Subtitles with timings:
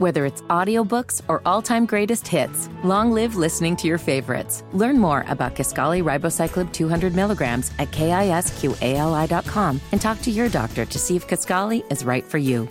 [0.00, 4.64] Whether it's audiobooks or all-time greatest hits, long live listening to your favorites.
[4.72, 10.98] Learn more about Kisqali Ribociclib 200 milligrams at kisqali.com and talk to your doctor to
[10.98, 12.66] see if Kisqali is right for you.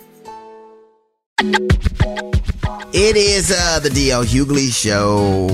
[2.92, 5.46] It is uh, the DL Hughley Show.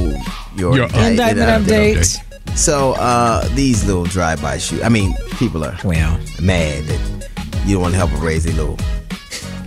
[0.57, 2.57] Your Indictment update.
[2.57, 4.83] So uh, these little drive-by shoot.
[4.83, 7.29] I mean, people are Well, mad that
[7.67, 8.79] you don't want to help them raise their little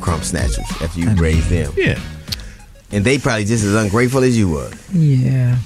[0.10, 2.00] crumb snatchers after you raise them, Yeah.
[2.91, 4.72] and they probably just as ungrateful as you were.
[4.91, 5.58] yeah.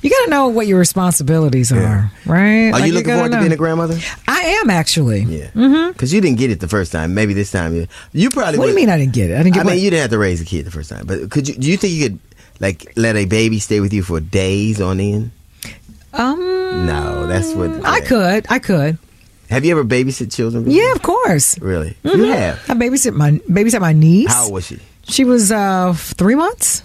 [0.00, 2.68] You got to know what your responsibilities are, right?
[2.68, 3.98] Are Like, you looking gotta forward to being a grandmother?
[4.28, 5.22] I am actually.
[5.22, 5.48] Yeah,
[5.92, 7.14] because you didn't get it the first time.
[7.14, 7.86] Maybe this time you.
[8.12, 8.58] You probably.
[8.58, 9.34] What do you mean I didn't get it?
[9.34, 9.74] I didn't get I what?
[9.74, 11.54] mean, you didn't have to raise a kid the first time, but could you?
[11.56, 12.18] Do you think you could
[12.60, 15.30] like let a baby stay with you for days on end?
[16.14, 16.38] um,
[16.86, 18.46] No, that's what I could.
[18.50, 18.98] I could.
[19.52, 20.64] Have you ever babysit children?
[20.64, 20.80] before?
[20.80, 21.58] Yeah, of course.
[21.60, 21.94] Really?
[22.02, 22.58] You have.
[22.70, 24.32] I babysit my babysit my niece.
[24.32, 24.78] How old was she?
[25.04, 26.82] She was uh three months.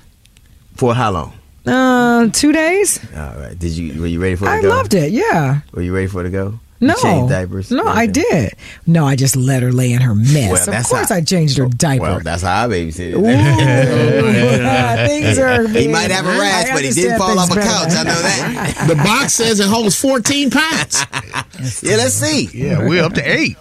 [0.75, 1.33] For how long?
[1.65, 2.99] Uh, two days.
[3.15, 3.57] All right.
[3.57, 3.99] Did you?
[3.99, 4.71] Were you ready for it I to go?
[4.71, 5.11] I loved it.
[5.11, 5.61] Yeah.
[5.73, 6.59] Were you ready for it to go?
[6.79, 6.95] You No.
[6.95, 7.71] changed diapers.
[7.71, 8.53] No, I did.
[8.85, 10.67] No, I just let her lay in her mess.
[10.67, 12.03] Well, of course, how- I changed her oh, diaper.
[12.03, 13.13] Well, that's how I babysit.
[15.07, 15.67] Things are.
[15.67, 17.89] He being- might have a rash, I but he didn't fall off a things couch.
[17.91, 18.85] I know that.
[18.87, 21.05] The box says it holds 14 pounds.
[21.81, 22.47] yeah, let's see.
[22.53, 23.57] Yeah, we're up to eight.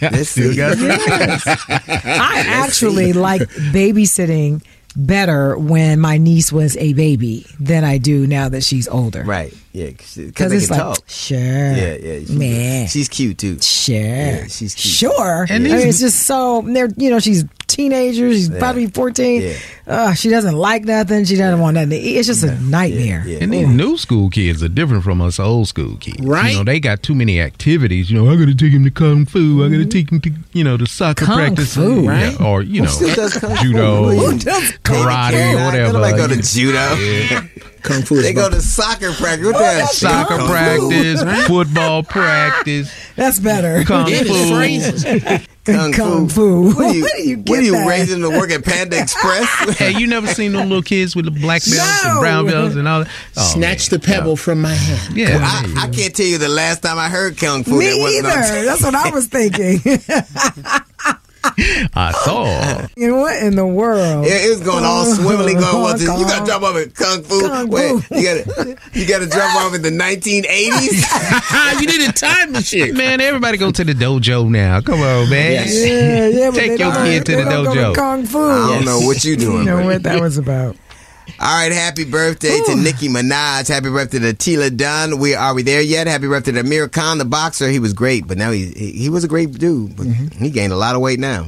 [0.00, 0.56] Let's Still see.
[0.56, 4.64] got I actually like babysitting
[4.96, 9.22] better when my niece was a baby than I do now that she's older.
[9.24, 9.52] Right.
[9.74, 10.98] Yeah, because they can it's like, talk.
[11.08, 11.36] sure.
[11.36, 12.18] Yeah, yeah.
[12.20, 12.86] She's, Man.
[12.86, 13.60] she's cute too.
[13.60, 13.96] Sure.
[13.96, 14.94] Yeah, she's cute.
[14.94, 15.46] Sure.
[15.50, 18.86] And I mean, it's just so they're you know, she's teenager, she's about to be
[18.86, 19.42] fourteen.
[19.42, 19.56] Yeah.
[19.84, 22.18] Uh, she doesn't like nothing, she doesn't want nothing to eat.
[22.18, 23.24] It's just a nightmare.
[23.26, 23.38] yeah.
[23.40, 26.20] And these new school kids are different from us old school kids.
[26.24, 26.52] Right.
[26.52, 28.12] You know, they got too many activities.
[28.12, 29.64] You know, I got to take him to kung fu.
[29.64, 31.74] I got to take him to, you know, to soccer Kung practice.
[31.74, 32.40] fu, Yeah, right?
[32.40, 33.64] Or, you know, still does kung fu?
[33.64, 35.92] judo, Who does karate, Yeah, whatever.
[35.94, 36.96] Nobody go to you know.
[36.96, 37.48] judo.
[37.84, 39.46] Kung Fu is They go to soccer practice.
[39.46, 39.82] What the?
[39.82, 40.52] Oh, soccer Kung fu.
[40.52, 43.84] practice, football practice, That's better.
[43.84, 44.54] kung It is fu.
[44.56, 45.46] phrases.
[45.64, 46.74] Kung, Kung fu.
[46.74, 47.86] What do you, Where do you what get you that?
[47.88, 49.48] raising to work at Panda Express?
[49.78, 52.10] Hey, you never seen them little kids with the black belts No.
[52.10, 53.10] and brown belts and all that?
[53.36, 55.16] Oh, Snatch the pebble oh, from my hand.
[55.16, 55.38] Yeah.
[55.40, 57.78] I, I can't tell you the last time I heard Kung Fu.
[57.78, 58.64] Me that wasn't on either.
[58.66, 59.80] That's what I was thinking.
[61.94, 62.86] I saw.
[62.96, 64.24] you know what in the world?
[64.24, 65.54] Yeah, it was going all oh, swimmingly.
[65.54, 66.08] Going what's this?
[66.18, 67.40] You got to Kung- jump off at Kung Fu.
[67.40, 68.14] Kung Wait, Fu.
[68.14, 71.80] you got to you got to jump off in the 1980s.
[71.80, 72.96] you need a time machine.
[72.96, 74.80] Man, everybody go to the dojo now.
[74.80, 75.52] Come on, man.
[75.52, 75.86] Yes.
[75.86, 76.50] Yeah, yeah.
[76.50, 77.94] Take your kid to the don't go dojo.
[77.94, 78.38] Kung fu.
[78.38, 79.58] I don't know what you're doing.
[79.58, 80.76] You know but- what that was about.
[81.40, 83.68] All right, happy birthday to Nicki Minaj.
[83.68, 85.18] Happy birthday to Tila Dunn.
[85.18, 86.06] We are we there yet?
[86.06, 87.68] Happy birthday to Amir Khan, the boxer.
[87.68, 90.44] He was great, but now he he, he was a great dude, but mm-hmm.
[90.44, 91.46] he gained a lot of weight now.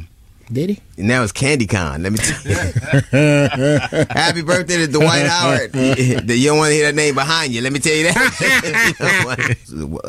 [0.50, 0.81] Did he?
[0.97, 2.04] And now it's Candy Con.
[2.04, 2.54] Let me tell you.
[4.10, 5.75] Happy birthday to Dwight Howard.
[5.75, 7.62] You don't want to hear that name behind you.
[7.62, 8.25] Let me tell you that.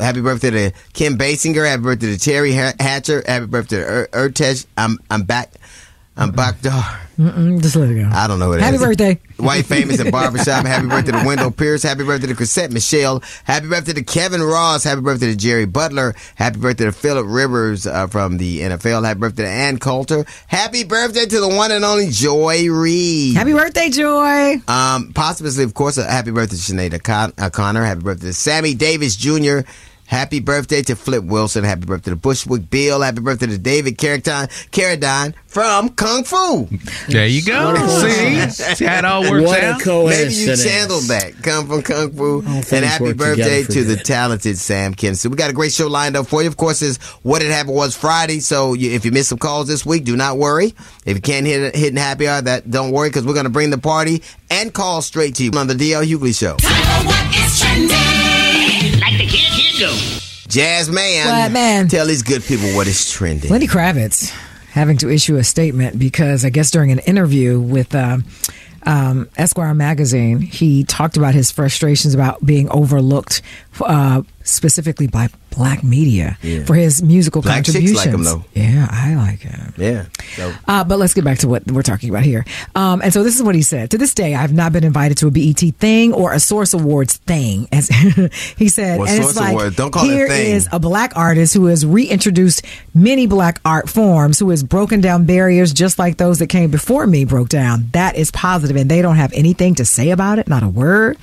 [0.00, 1.66] Happy birthday to Kim Basinger.
[1.66, 3.24] Happy birthday to Teri Hatcher.
[3.26, 4.66] Happy birthday to Ur- Urtesh.
[4.76, 5.50] I'm I'm back.
[6.18, 6.32] I'm.
[7.18, 8.08] Mm-mm, just let it go.
[8.12, 9.18] I don't know what it Happy birthday.
[9.38, 10.64] White famous at barbershop.
[10.64, 11.82] Happy birthday to Wendell Pierce.
[11.82, 13.24] Happy birthday to Chrisette Michele.
[13.42, 14.84] Happy birthday to Kevin Ross.
[14.84, 16.14] Happy birthday to Jerry Butler.
[16.36, 19.04] Happy birthday to Philip Rivers uh, from the NFL.
[19.04, 20.26] Happy birthday to Ann Coulter.
[20.46, 23.36] Happy birthday to the one and only Joy Reid.
[23.36, 24.56] Happy birthday, Joy.
[24.68, 28.74] Um, possibly, of course, a happy birthday to Sinead Con- uh, Happy birthday to Sammy
[28.74, 29.60] Davis Jr.
[30.08, 31.64] Happy birthday to Flip Wilson.
[31.64, 33.02] Happy birthday to Bushwick Bill.
[33.02, 36.66] Happy birthday to David Carradine, Carradine from Kung Fu.
[37.08, 37.76] There you go.
[38.00, 38.48] See?
[38.48, 39.78] See how it all works What a out?
[39.84, 40.64] Maybe you coincidence.
[40.64, 41.34] channeled that.
[41.42, 42.40] Come from Kung Fu.
[42.40, 45.26] And happy birthday together for to the talented Sam Kinison.
[45.30, 46.48] We got a great show lined up for you.
[46.48, 48.40] Of course, is What It Happened Was Friday.
[48.40, 50.72] So you, if you missed some calls this week, do not worry.
[51.04, 53.50] If you can't hit, hit an happy hour, that don't worry because we're going to
[53.50, 56.56] bring the party and call straight to you on the DL Hughley Show.
[59.78, 59.96] Go.
[60.48, 61.26] Jazz man.
[61.26, 61.88] What, man?
[61.88, 63.50] Tell these good people what is trending.
[63.50, 64.30] Lenny Kravitz
[64.70, 68.18] having to issue a statement because I guess during an interview with uh,
[68.84, 73.42] um, Esquire magazine, he talked about his frustrations about being overlooked,
[73.80, 76.64] uh, specifically by black media Yeah.
[76.64, 77.96] for his musical Black contributions.
[77.96, 78.44] like him, though.
[78.54, 79.72] Yeah, I like him.
[79.76, 80.04] Yeah.
[80.36, 82.44] So, Uh, but let's get back to what we're talking about here.
[82.74, 83.90] Um, and so this is what he said.
[83.90, 87.16] To this day, I've not been invited to a BET thing or a Source Awards
[87.16, 87.66] thing.
[87.72, 87.88] As
[88.56, 90.52] he said, Well, and Source it's like Awards, don't call it thing.
[90.54, 92.62] is a black artist who has reintroduced
[92.94, 97.06] many black art forms, who has broken down barriers just like those that came before
[97.06, 97.88] me broke down.
[97.92, 101.16] That is positive, and they don't have anything to say about it, not a word.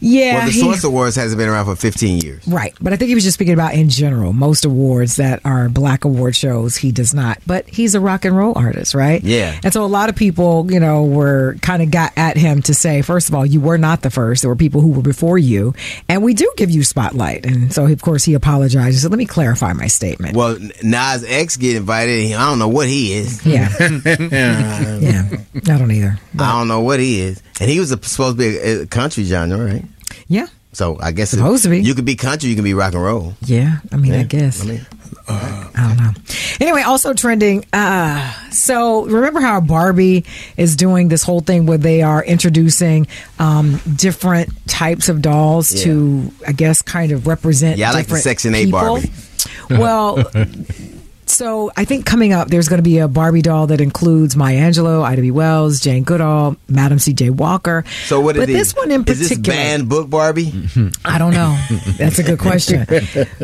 [0.00, 2.46] Yeah, well, the he- Source Awards hasn't been around for 15 years.
[2.48, 2.74] Right.
[2.80, 4.32] But I think he was just speaking about in general.
[4.32, 7.38] Most awards that are black award shows, he does not.
[7.46, 9.22] But he's a rock and roll artist, right?
[9.22, 9.58] Yeah.
[9.62, 12.74] And so a lot of people, you know, were kind of got at him to
[12.74, 14.42] say, first of all, you were not the first.
[14.42, 15.74] There were people who were before you.
[16.08, 17.44] And we do give you spotlight.
[17.46, 18.94] And so, of course, he apologized.
[18.94, 20.36] He said, let me clarify my statement.
[20.36, 22.32] Well, Nas X get invited.
[22.32, 23.44] I don't know what he is.
[23.44, 23.68] yeah.
[23.80, 25.28] yeah.
[25.54, 26.18] I don't either.
[26.38, 27.42] I don't know what he is.
[27.60, 29.84] And he was a, supposed to be a, a country genre, right?
[30.28, 30.46] Yeah.
[30.72, 31.80] So I guess Supposed to be.
[31.80, 33.34] You could be country, you can be rock and roll.
[33.44, 34.62] Yeah, I mean, I guess.
[34.62, 34.86] I mean,
[35.28, 36.10] I don't know.
[36.60, 37.64] Anyway, also trending.
[37.72, 40.24] Uh, so remember how Barbie
[40.56, 43.08] is doing this whole thing where they are introducing
[43.40, 45.84] um, different types of dolls Yeah.
[45.84, 47.78] to, I guess, kind of represent.
[47.78, 48.80] Yeah, I like the Section 8 people.
[48.80, 49.10] Barbie.
[49.70, 50.30] Well.
[51.30, 54.58] So I think coming up, there's going to be a Barbie doll that includes Maya
[54.58, 55.30] Angelou, Ida B.
[55.30, 57.30] Wells, Jane Goodall, Madam C.J.
[57.30, 57.84] Walker.
[58.04, 58.56] so what But is?
[58.56, 60.52] this one in particular, is this banned book Barbie?
[61.04, 61.56] I don't know.
[61.98, 62.86] That's a good question.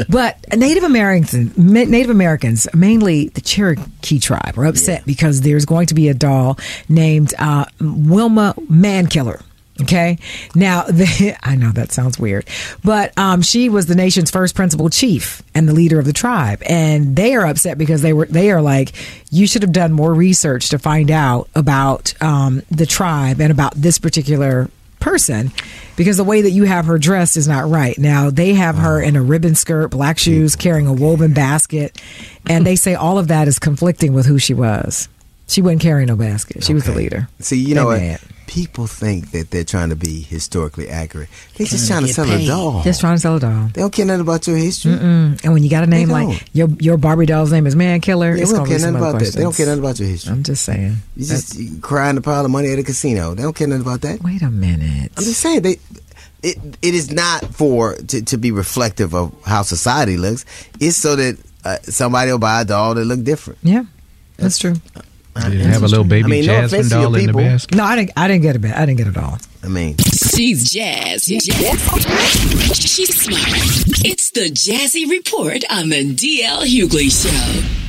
[0.08, 5.94] But Native Americans, Native Americans, mainly the Cherokee tribe, are upset because there's going to
[5.94, 9.42] be a doll named uh, Wilma Mankiller.
[9.82, 10.18] Okay.
[10.54, 12.48] Now, the, I know that sounds weird,
[12.84, 16.62] but um, she was the nation's first principal chief and the leader of the tribe,
[16.66, 18.92] and they are upset because they were they are like,
[19.30, 23.74] you should have done more research to find out about um, the tribe and about
[23.74, 25.52] this particular person
[25.96, 27.96] because the way that you have her dressed is not right.
[27.98, 32.00] Now they have her in a ribbon skirt, black shoes, carrying a woven basket,
[32.46, 35.08] and they say all of that is conflicting with who she was.
[35.48, 36.64] She wasn't carrying no basket.
[36.64, 37.28] She was the leader.
[37.38, 38.16] See, you know.
[38.46, 41.28] People think that they're trying to be historically accurate.
[41.56, 42.82] They're just trying to get sell a doll.
[42.82, 43.68] Just trying to sell a doll.
[43.74, 44.92] They don't care nothing about your history.
[44.92, 48.34] And when you got a name like your your Barbie doll's name is Man Killer,
[48.34, 49.32] They it's don't care nothing other about that.
[49.34, 50.32] They don't care nothing about your history.
[50.32, 50.96] I'm just saying.
[51.16, 53.34] You just you cry in the pile of money at a casino.
[53.34, 54.22] They don't care nothing about that.
[54.22, 55.12] Wait a minute.
[55.16, 55.76] I'm just saying they.
[56.42, 60.44] It it is not for to, to be reflective of how society looks.
[60.78, 63.58] It's so that uh, somebody will buy a doll that look different.
[63.62, 63.84] Yeah,
[64.36, 64.74] that's true.
[65.44, 67.26] Did it have a little baby I mean, no Jasmine offense to your doll in
[67.26, 67.76] the basket?
[67.76, 68.12] No, I didn't.
[68.16, 68.74] I didn't get a bit.
[68.74, 69.38] I didn't get a doll.
[69.62, 71.24] I mean, She's jazz.
[71.24, 71.44] She's
[73.14, 73.42] smart.
[74.04, 77.85] It's the Jazzy Report on the DL Hughley Show.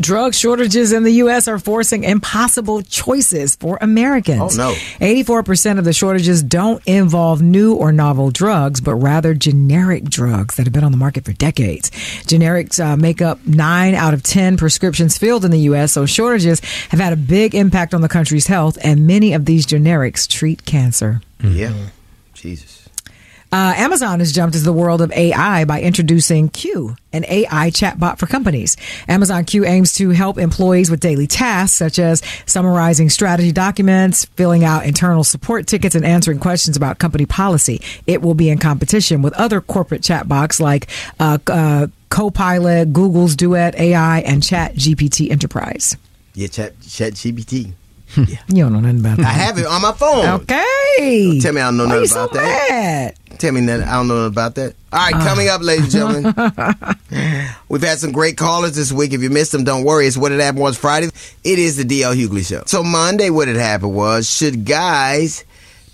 [0.00, 1.48] Drug shortages in the U.S.
[1.48, 4.58] are forcing impossible choices for Americans.
[4.58, 4.74] Oh, no.
[5.04, 10.66] 84% of the shortages don't involve new or novel drugs, but rather generic drugs that
[10.66, 11.90] have been on the market for decades.
[11.90, 16.60] Generics uh, make up 9 out of 10 prescriptions filled in the U.S., so shortages
[16.90, 20.64] have had a big impact on the country's health, and many of these generics treat
[20.64, 21.20] cancer.
[21.42, 21.72] yeah,
[22.34, 22.87] Jesus.
[23.50, 28.18] Uh, Amazon has jumped into the world of AI by introducing Q, an AI chatbot
[28.18, 28.76] for companies.
[29.08, 34.64] Amazon Q aims to help employees with daily tasks such as summarizing strategy documents, filling
[34.64, 37.80] out internal support tickets, and answering questions about company policy.
[38.06, 43.74] It will be in competition with other corporate chatbots like uh, uh, Copilot, Google's Duet
[43.76, 45.96] AI, and Chat GPT Enterprise.
[46.34, 47.72] Yeah, chat chat GPT.
[48.48, 49.26] You don't know nothing about that.
[49.26, 50.26] I have it on my phone.
[50.40, 51.38] Okay.
[51.40, 53.14] Tell me I don't know Why nothing you so about that.
[53.28, 53.38] mad?
[53.38, 54.74] Tell me that I don't know about that.
[54.92, 55.52] All right, coming uh.
[55.54, 57.48] up, ladies and gentlemen.
[57.68, 59.12] We've had some great callers this week.
[59.12, 60.06] If you missed them, don't worry.
[60.06, 61.10] It's what it happened was Friday.
[61.44, 62.62] It is the DL Hughley show.
[62.66, 65.44] So Monday, what had happened was should guys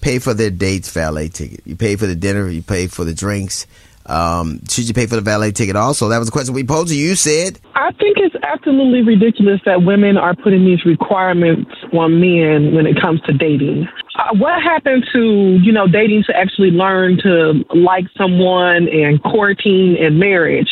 [0.01, 1.61] pay for their dates valet ticket?
[1.67, 3.67] You pay for the dinner, you pay for the drinks.
[4.07, 6.09] Um, should you pay for the valet ticket also?
[6.09, 7.09] That was a question we posed to you.
[7.09, 12.75] You said I think it's absolutely ridiculous that women are putting these requirements on men
[12.75, 13.89] when it comes to dating.
[14.17, 19.97] Uh, what happened to you know dating to actually learn to like someone and courting
[19.99, 20.69] and marriage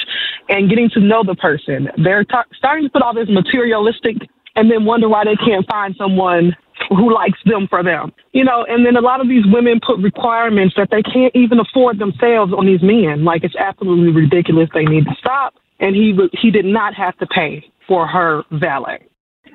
[0.49, 1.89] and getting to know the person?
[2.03, 4.17] They're ta starting to put all this materialistic
[4.55, 6.55] and then wonder why they can't find someone
[6.89, 8.13] who likes them for them.
[8.33, 11.61] You know, and then a lot of these women put requirements that they can't even
[11.61, 13.25] afford themselves on these men.
[13.25, 14.69] Like it's absolutely ridiculous.
[14.75, 15.55] They need to stop.
[15.81, 19.07] And he he did not have to pay for her valet.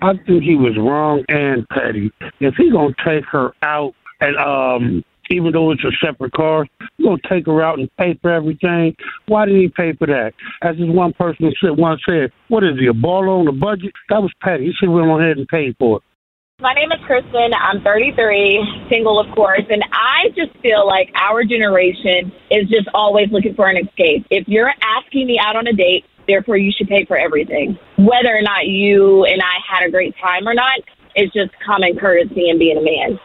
[0.01, 2.12] I think he was wrong and petty.
[2.39, 6.65] If he gonna take her out and um even though it's a separate car,
[6.97, 8.95] you gonna take her out and pay for everything.
[9.27, 10.33] Why did he pay for that?
[10.62, 13.93] As this one person said once said, What is he, a baller on the budget?
[14.09, 14.65] That was petty.
[14.65, 16.03] He should have went ahead and paid for it.
[16.60, 17.54] My name is Kristen.
[17.54, 23.28] I'm 33, single, of course, and I just feel like our generation is just always
[23.32, 24.26] looking for an escape.
[24.32, 27.78] If you're asking me out on a date, therefore you should pay for everything.
[28.00, 30.80] Whether or not you and I had a great time or not,
[31.14, 33.20] it's just common courtesy and being a man.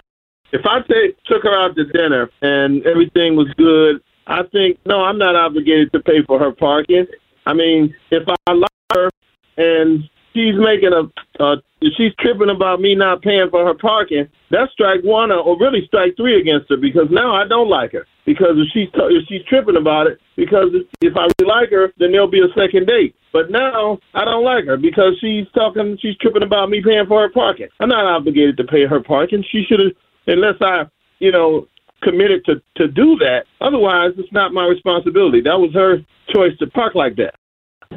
[0.53, 5.05] If I ta- took her out to dinner and everything was good, I think no,
[5.05, 7.07] I'm not obligated to pay for her parking.
[7.47, 9.09] I mean, if I like her
[9.57, 11.09] and she's making a,
[11.43, 11.57] uh,
[11.97, 16.17] she's tripping about me not paying for her parking, that's strike one or, really strike
[16.17, 18.07] three against her because now I don't like her.
[18.27, 21.93] because if she's if she's tripping about it because if, if I really like her,
[21.99, 23.15] then there'll be a second date.
[23.33, 27.23] But now I don't like her because she's talking, she's tripping about me paying for
[27.23, 27.69] her parking.
[27.81, 29.45] I'm not obligated to pay her parking.
[29.51, 29.93] She should have,
[30.27, 30.85] unless I,
[31.19, 31.67] you know,
[32.03, 33.45] committed to to do that.
[33.61, 35.41] Otherwise, it's not my responsibility.
[35.41, 35.99] That was her
[36.35, 37.35] choice to park like that.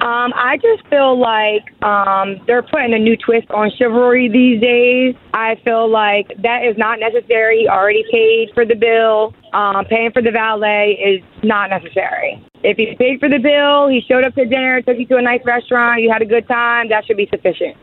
[0.02, 5.16] Um, I just feel like um, they're putting a new twist on chivalry these days.
[5.34, 7.62] I feel like that is not necessary.
[7.62, 9.34] He already paid for the bill.
[9.54, 12.44] Um, paying for the valet is not necessary.
[12.62, 15.22] If he paid for the bill, he showed up to dinner, took you to a
[15.22, 17.78] nice restaurant, you had a good time, that should be sufficient.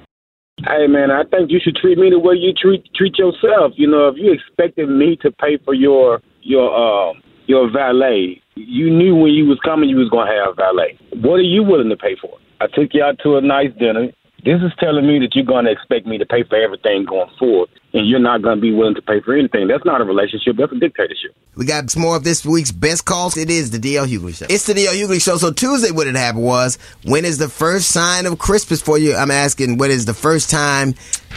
[0.66, 3.73] Hey man, I think you should treat me the way you treat treat yourself.
[3.76, 7.23] You know, if you expected me to pay for your your um
[7.53, 10.99] your valet, you knew when you was coming you was gonna have a valet.
[11.21, 12.39] What are you willing to pay for?
[12.63, 14.09] I took you out to a nice dinner.
[14.45, 17.69] This is telling me that you're gonna expect me to pay for everything going forward,
[17.95, 19.69] and you're not gonna be willing to pay for anything.
[19.69, 20.57] That's not a relationship.
[20.57, 21.33] That's a dictatorship.
[21.55, 23.37] We got some more of this week's best calls.
[23.37, 24.47] It is the DL Hughley Show.
[24.51, 25.37] It's the DL Hughley Show.
[25.37, 29.15] So Tuesday, what had happened was, when is the first sign of Christmas for you?
[29.15, 30.95] I'm asking, when is the first time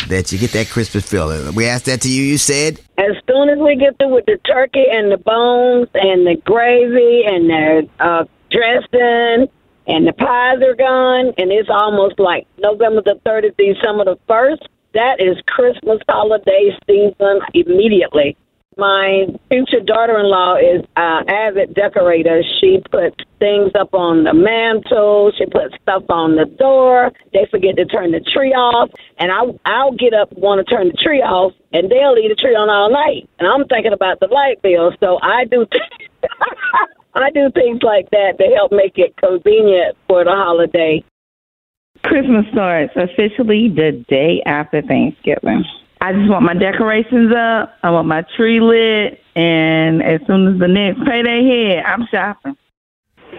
[0.08, 1.54] that you get that Christmas feeling?
[1.54, 2.24] We asked that to you.
[2.24, 6.26] You said As soon as we get through with the turkey and the bones and
[6.26, 9.48] the gravy and the uh, dressing
[9.88, 14.66] and the pies are gone, and it's almost like November the 30th, December the 1st,
[14.94, 18.38] that is Christmas holiday season immediately.
[18.78, 22.44] My future daughter-in-law is uh, avid decorator.
[22.60, 25.32] She puts things up on the mantle.
[25.38, 27.12] She puts stuff on the door.
[27.32, 30.88] They forget to turn the tree off, and I I'll get up want to turn
[30.88, 33.30] the tree off, and they'll leave the tree on all night.
[33.40, 35.66] And I'm thinking about the light bill, so I do.
[37.16, 41.04] I do things like that to help make it convenient for the holiday.
[42.04, 45.64] Christmas starts officially the day after Thanksgiving.
[46.02, 47.74] I just want my decorations up.
[47.82, 52.58] I want my tree lit, and as soon as the next payday hit, I'm shopping.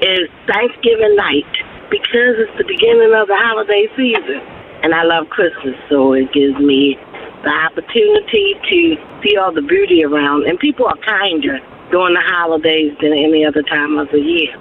[0.01, 1.47] It's Thanksgiving night
[1.91, 4.41] because it's the beginning of the holiday season.
[4.83, 6.97] And I love Christmas, so it gives me
[7.45, 10.49] the opportunity to see all the beauty around.
[10.49, 14.55] And people are kinder during the holidays than any other time of the year.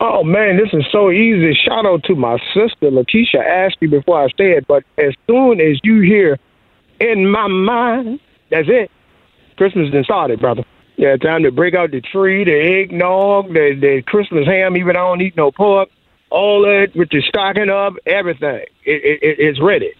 [0.00, 1.54] Oh man, this is so easy.
[1.54, 5.78] Shout out to my sister Lakeisha asked me before I said, but as soon as
[5.82, 6.38] you hear
[7.00, 8.90] in my mind, that's it.
[9.56, 10.64] Christmas done started, brother.
[10.96, 14.76] Yeah, time to break out the tree, the eggnog, the the Christmas ham.
[14.76, 15.88] Even I don't eat no pork.
[16.30, 18.64] All that with the stocking up, everything.
[18.84, 19.92] It, it, it, it's ready.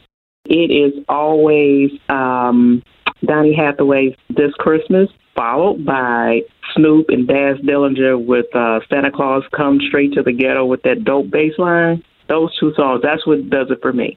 [0.47, 2.83] It is always um,
[3.25, 6.41] Donny Hathaway's This Christmas, followed by
[6.75, 11.05] Snoop and Daz Dillinger with uh, Santa Claus Come Straight to the Ghetto with that
[11.05, 12.03] dope bass line.
[12.29, 14.17] Those two songs, that's what does it for me.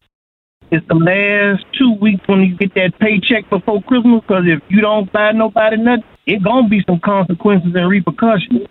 [0.69, 4.21] It's the last two weeks when you get that paycheck before Christmas.
[4.21, 8.67] Because if you don't buy nobody nothing, it gonna be some consequences and repercussions.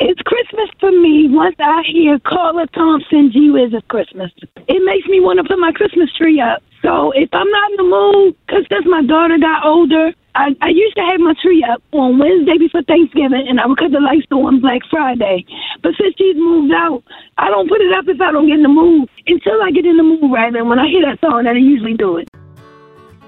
[0.00, 4.30] It's Christmas for me once I hear Carla Thomas, Gee Whiz, it's Christmas.
[4.68, 6.62] It makes me want to put my Christmas tree up.
[6.82, 10.68] So if I'm not in the mood, because since my daughter got older, I, I
[10.68, 13.98] used to have my tree up on Wednesday before Thanksgiving, and I would cut the
[13.98, 15.44] lights on Black Friday.
[15.82, 17.02] But since she's moved out,
[17.38, 19.84] I don't put it up if I don't get in the mood until I get
[19.84, 20.54] in the mood right.
[20.54, 22.28] And when I hear that song, I usually do it.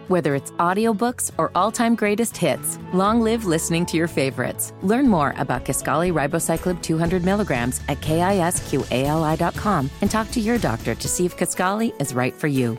[0.07, 4.73] Whether it's audiobooks or all-time greatest hits, long live listening to your favorites.
[4.83, 11.09] Learn more about Kisqali Ribociclib 200 milligrams at kisqali.com and talk to your doctor to
[11.09, 12.79] see if Kisqali is right for you.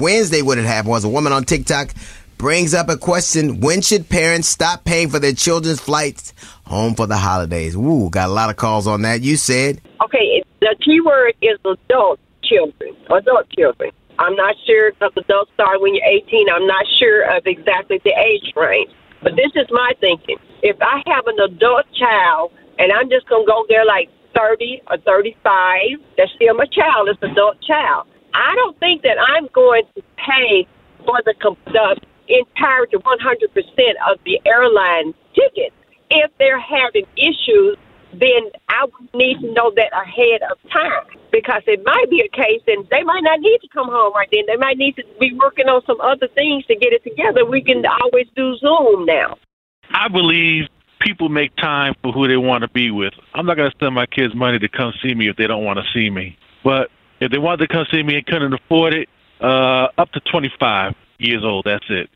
[0.00, 1.92] Wednesday, what had happened was a woman on TikTok
[2.38, 6.32] brings up a question: When should parents stop paying for their children's flights
[6.64, 7.76] home for the holidays?
[7.76, 9.20] Ooh, got a lot of calls on that.
[9.20, 13.90] You said Okay, the key word is adult children, adult children.
[14.18, 16.48] I'm not sure because adults start when you're 18.
[16.50, 18.90] I'm not sure of exactly the age range.
[19.22, 20.36] But this is my thinking.
[20.62, 24.82] If I have an adult child and I'm just going to go there like 30
[24.90, 27.08] or 35, that's still my child.
[27.08, 28.08] It's an adult child.
[28.34, 30.66] I don't think that I'm going to pay
[31.04, 31.34] for the,
[31.66, 35.72] the entirety, 100% of the airline ticket.
[36.10, 37.76] If they're having issues,
[38.12, 42.62] then I need to know that ahead of time because it might be a case
[42.66, 44.42] and they might not need to come home right then.
[44.46, 47.44] They might need to be working on some other things to get it together.
[47.44, 49.36] We can always do Zoom now.
[49.92, 50.68] I believe
[51.00, 53.14] people make time for who they want to be with.
[53.34, 55.64] I'm not going to spend my kids' money to come see me if they don't
[55.64, 56.36] want to see me.
[56.64, 59.08] But if they wanted to come see me and couldn't afford it,
[59.40, 62.08] uh, up to 25 years old, that's it.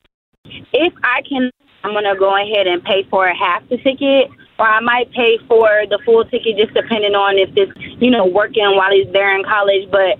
[0.72, 1.50] If I can,
[1.84, 5.38] I'm going to go ahead and pay for half the ticket, or I might pay
[5.48, 9.36] for the full ticket just depending on if it's, you know, working while he's there
[9.36, 9.90] in college.
[9.90, 10.18] But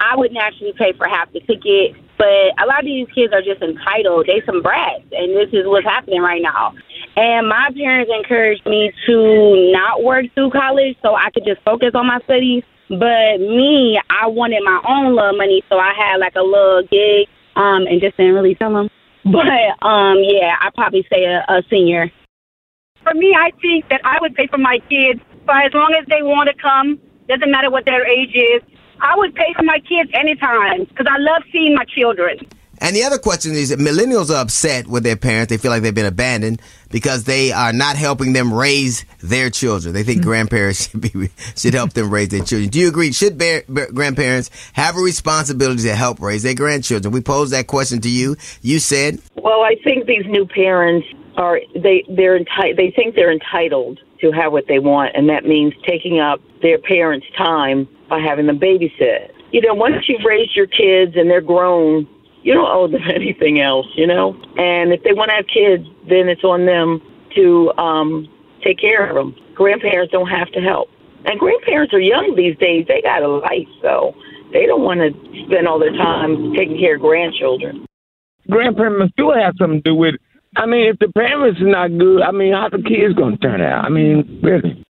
[0.00, 1.96] I would naturally pay for half the ticket.
[2.16, 4.26] But a lot of these kids are just entitled.
[4.26, 6.74] They some brats, and this is what's happening right now.
[7.16, 11.90] And my parents encouraged me to not work through college so I could just focus
[11.94, 12.62] on my studies.
[12.88, 17.28] But me, I wanted my own little money, so I had like a little gig,
[17.56, 18.88] um, and just didn't really tell them.
[19.24, 22.12] But um, yeah, I probably say a, a senior.
[23.02, 26.06] For me, I think that I would pay for my kids, but as long as
[26.08, 28.62] they want to come, doesn't matter what their age is.
[29.00, 32.38] I would pay for my kids anytime because I love seeing my children.
[32.78, 35.50] And the other question is that millennials are upset with their parents.
[35.50, 36.60] They feel like they've been abandoned
[36.94, 39.92] because they are not helping them raise their children.
[39.92, 40.26] They think mm.
[40.26, 42.70] grandparents should be should help them raise their children.
[42.70, 43.10] Do you agree?
[43.10, 47.12] Should bear, bear- grandparents have a responsibility to help raise their grandchildren?
[47.12, 48.36] We posed that question to you.
[48.62, 53.32] You said Well, I think these new parents are they they're enti- they think they're
[53.32, 58.20] entitled to have what they want, and that means taking up their parents' time by
[58.20, 59.32] having them babysit.
[59.50, 62.06] You know, once you've raised your kids and they're grown,
[62.44, 63.86] you don't owe them anything else.
[63.96, 67.02] You know, and if they want to have kids, then it's on them
[67.34, 68.28] to um,
[68.62, 69.34] take care of them.
[69.54, 70.88] Grandparents don't have to help,
[71.24, 72.86] and grandparents are young these days.
[72.86, 74.14] They got a life, so
[74.52, 75.10] they don't want to
[75.46, 77.86] spend all their time taking care of grandchildren.
[78.48, 80.20] grandparents do have something to do with it.
[80.56, 83.60] I mean, if the parents are not good, I mean, how the kids gonna turn
[83.60, 83.84] out?
[83.84, 84.83] I mean, really.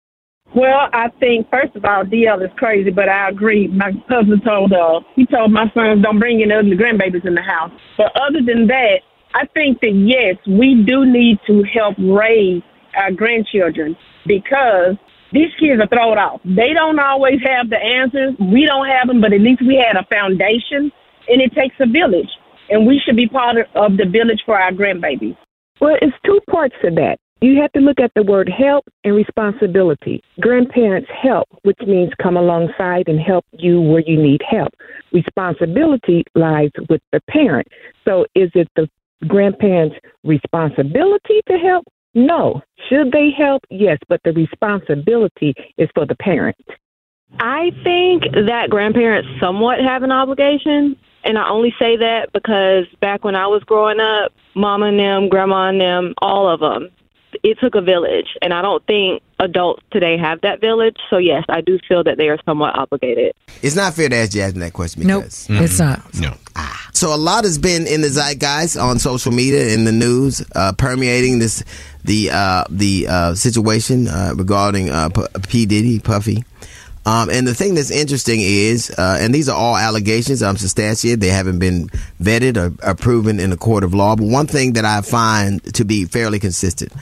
[0.54, 3.68] Well, I think first of all, DL is crazy, but I agree.
[3.68, 7.42] My husband told uh he told my sons don't bring any ugly grandbabies in the
[7.42, 7.72] house.
[7.98, 9.00] But other than that,
[9.34, 12.62] I think that yes, we do need to help raise
[12.96, 13.96] our grandchildren
[14.28, 14.98] because
[15.32, 16.42] these kids are thrown off.
[16.44, 18.36] They don't always have the answers.
[18.40, 20.92] We don't have them, but at least we had a foundation,
[21.30, 22.28] and it takes a village,
[22.70, 25.38] and we should be part of the village for our grandbabies.
[25.80, 27.18] Well, it's two parts to that.
[27.44, 30.22] You have to look at the word help and responsibility.
[30.40, 34.72] Grandparents help, which means come alongside and help you where you need help.
[35.12, 37.68] Responsibility lies with the parent.
[38.06, 38.88] So is it the
[39.28, 41.84] grandparents' responsibility to help?
[42.14, 42.62] No.
[42.88, 43.64] Should they help?
[43.72, 46.58] Yes, but the responsibility is for the parent.
[47.40, 50.96] I think that grandparents somewhat have an obligation.
[51.24, 55.28] And I only say that because back when I was growing up, mama and them,
[55.30, 56.90] grandma and them, all of them,
[57.44, 58.38] it took a village.
[58.42, 60.98] And I don't think adults today have that village.
[61.10, 63.34] So, yes, I do feel that they are somewhat obligated.
[63.62, 66.14] it's not fair to ask Jasmine that question Nope, because it's not.
[66.16, 66.36] No.
[66.94, 70.74] So a lot has been in the zeitgeist on social media, in the news, uh,
[70.74, 71.64] permeating this
[72.04, 76.44] the uh, the uh, situation uh, regarding uh, P-, P Diddy Puffy.
[77.06, 81.20] Um, and the thing that's interesting is, uh, and these are all allegations, um, substantiated.
[81.20, 81.88] They haven't been
[82.22, 84.16] vetted or, or proven in a court of law.
[84.16, 86.94] But one thing that I find to be fairly consistent: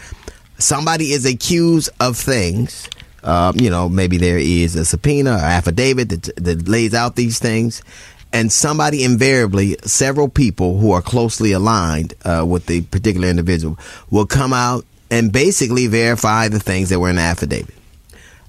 [0.57, 2.89] somebody is accused of things.
[3.23, 7.38] Um, you know, maybe there is a subpoena or affidavit that, that lays out these
[7.38, 7.81] things,
[8.31, 13.77] and somebody invariably, several people who are closely aligned uh, with the particular individual,
[14.09, 17.75] will come out and basically verify the things that were in the affidavit.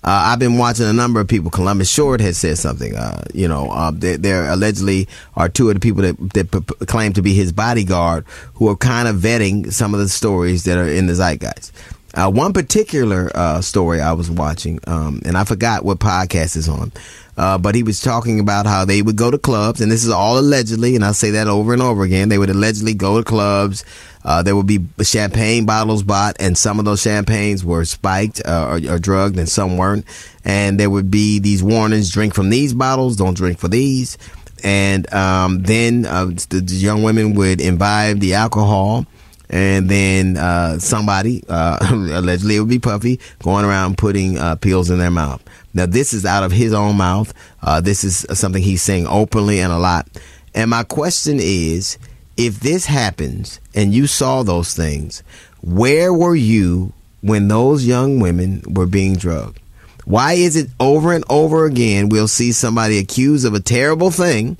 [0.02, 1.50] Uh, I've been watching a number of people.
[1.50, 2.96] Columbus Short has said something.
[2.96, 6.86] Uh, you know, uh, there, there allegedly are two of the people that, that p-
[6.86, 10.78] claim to be his bodyguard who are kind of vetting some of the stories that
[10.78, 11.72] are in the zeitgeist.
[12.12, 16.68] Uh, one particular uh, story I was watching, um, and I forgot what podcast is
[16.68, 16.90] on,
[17.36, 20.10] uh, but he was talking about how they would go to clubs, and this is
[20.10, 22.28] all allegedly, and I say that over and over again.
[22.28, 23.84] They would allegedly go to clubs.
[24.24, 28.66] Uh, there would be champagne bottles bought, and some of those champagnes were spiked uh,
[28.68, 30.04] or, or drugged, and some weren't.
[30.44, 34.18] And there would be these warnings: drink from these bottles, don't drink for these.
[34.62, 39.06] And um, then uh, the, the young women would imbibe the alcohol
[39.50, 44.90] and then uh, somebody, uh, allegedly it would be Puffy, going around putting uh, pills
[44.90, 45.42] in their mouth.
[45.74, 47.34] Now, this is out of his own mouth.
[47.60, 50.08] Uh, this is something he's saying openly and a lot.
[50.54, 51.98] And my question is
[52.36, 55.22] if this happens and you saw those things,
[55.60, 59.60] where were you when those young women were being drugged?
[60.04, 64.58] Why is it over and over again we'll see somebody accused of a terrible thing?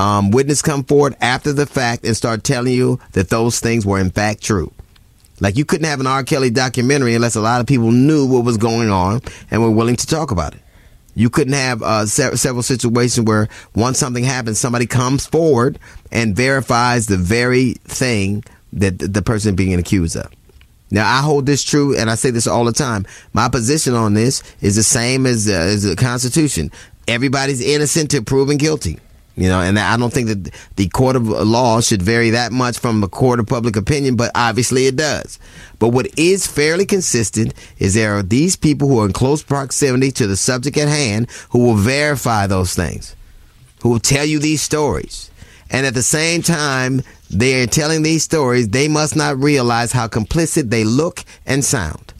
[0.00, 4.00] Um, witness come forward after the fact and start telling you that those things were
[4.00, 4.72] in fact true.
[5.40, 6.24] Like you couldn't have an R.
[6.24, 9.96] Kelly documentary unless a lot of people knew what was going on and were willing
[9.96, 10.60] to talk about it.
[11.14, 15.78] You couldn't have uh, se- several situations where once something happens, somebody comes forward
[16.10, 20.32] and verifies the very thing that th- the person being accused of.
[20.90, 23.04] Now I hold this true, and I say this all the time.
[23.34, 26.70] My position on this is the same as uh, as the Constitution.
[27.06, 28.98] Everybody's innocent to proven guilty.
[29.40, 32.78] You know, and I don't think that the court of law should vary that much
[32.78, 35.38] from a court of public opinion, but obviously it does.
[35.78, 40.10] But what is fairly consistent is there are these people who are in close proximity
[40.10, 43.16] to the subject at hand who will verify those things,
[43.80, 45.30] who will tell you these stories.
[45.70, 47.00] And at the same time,
[47.30, 52.12] they are telling these stories, they must not realize how complicit they look and sound.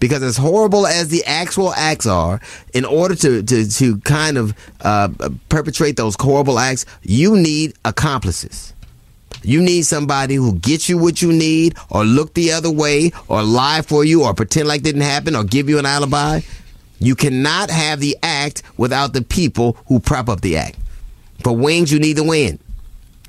[0.00, 2.40] Because as horrible as the actual acts are,
[2.74, 5.10] in order to, to, to kind of uh,
[5.48, 8.72] perpetrate those horrible acts, you need accomplices.
[9.42, 13.42] You need somebody who gets you what you need, or look the other way, or
[13.42, 16.40] lie for you, or pretend like didn't happen, or give you an alibi.
[16.98, 20.76] You cannot have the act without the people who prop up the act.
[21.42, 22.58] For wings, you need the wind.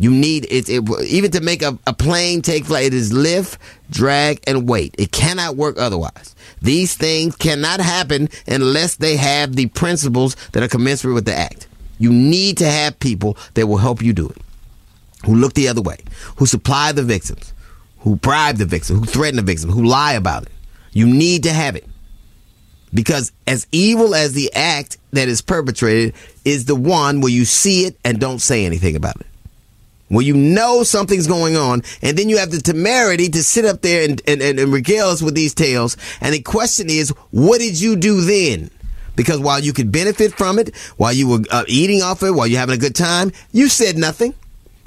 [0.01, 2.85] You need it, it even to make a, a plane take flight.
[2.85, 3.59] It is lift,
[3.91, 4.95] drag, and weight.
[4.97, 6.35] It cannot work otherwise.
[6.59, 11.67] These things cannot happen unless they have the principles that are commensurate with the act.
[11.99, 14.37] You need to have people that will help you do it,
[15.27, 15.97] who look the other way,
[16.37, 17.53] who supply the victims,
[17.99, 20.51] who bribe the victim, who threaten the victim, who lie about it.
[20.93, 21.87] You need to have it.
[22.91, 27.85] Because as evil as the act that is perpetrated is the one where you see
[27.85, 29.27] it and don't say anything about it
[30.11, 33.81] when you know something's going on, and then you have the temerity to sit up
[33.81, 35.95] there and, and, and, and regale us with these tales.
[36.19, 38.69] And the question is, what did you do then?
[39.15, 42.45] Because while you could benefit from it, while you were uh, eating off it, while
[42.45, 44.33] you're having a good time, you said nothing.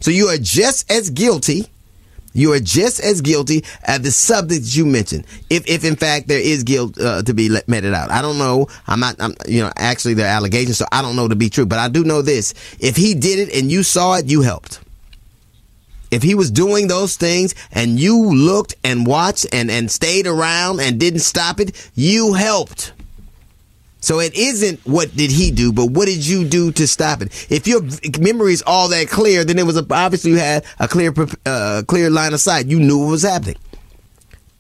[0.01, 1.67] So you are just as guilty.
[2.35, 5.25] You are just as guilty as the subjects you mentioned.
[5.49, 8.67] If, if in fact there is guilt uh, to be meted out, I don't know.
[8.89, 9.17] I'm not.
[9.21, 11.65] I'm, you know, actually there are allegations, so I don't know to be true.
[11.65, 14.84] But I do know this: if he did it and you saw it, you helped
[16.15, 20.81] if he was doing those things and you looked and watched and, and stayed around
[20.81, 22.93] and didn't stop it, you helped.
[24.01, 27.29] So it isn't what did he do, but what did you do to stop it?
[27.51, 27.81] If your
[28.21, 31.13] memory is all that clear, then it was a, obviously you had a clear,
[31.47, 32.67] uh, clear line of sight.
[32.67, 33.57] You knew what was happening.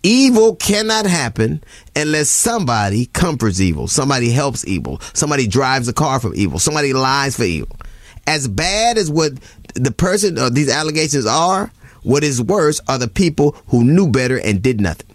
[0.03, 1.63] Evil cannot happen
[1.95, 7.37] unless somebody comforts evil, somebody helps evil, somebody drives a car from evil, somebody lies
[7.37, 7.77] for evil.
[8.27, 9.33] As bad as what
[9.75, 11.71] the person or these allegations are,
[12.03, 15.15] what is worse are the people who knew better and did nothing.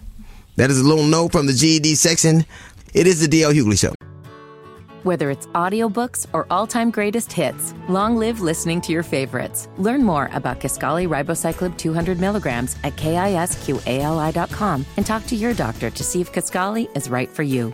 [0.56, 2.46] That is a little note from the GED section.
[2.94, 3.94] It is the DL Hughley Show.
[5.04, 9.70] Whether it's audiobooks or all-time greatest hits, long live listening to your favorites.
[9.78, 16.04] Learn more about Kisqali Ribociclib 200 milligrams at kisqali.com and talk to your doctor to
[16.04, 17.74] see if Kisqali is right for you.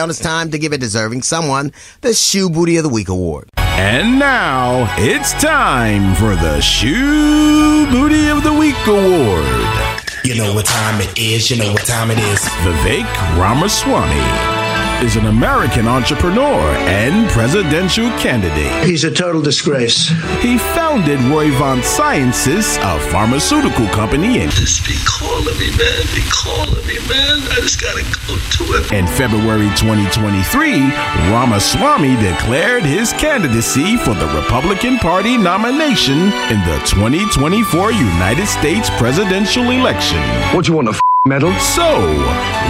[0.00, 3.50] Now it's time to give a deserving someone the Shoe Booty of the Week award.
[3.58, 9.44] And now it's time for the Shoe Booty of the Week award.
[10.24, 12.40] You know what time it is, you know what time it is.
[12.64, 13.04] Vivek
[13.38, 14.59] Ramaswamy
[15.02, 18.84] is an American entrepreneur and presidential candidate.
[18.84, 20.08] He's a total disgrace.
[20.40, 26.02] He founded Roivant Sciences, a pharmaceutical company, And Just be calling me, man.
[26.14, 27.38] Be calling me, man.
[27.50, 28.92] I just gotta go to it.
[28.92, 30.80] In February 2023,
[31.32, 36.18] Ramaswamy declared his candidacy for the Republican Party nomination
[36.52, 40.18] in the 2024 United States presidential election.
[40.54, 41.52] What you want a f- medal?
[41.60, 41.82] So,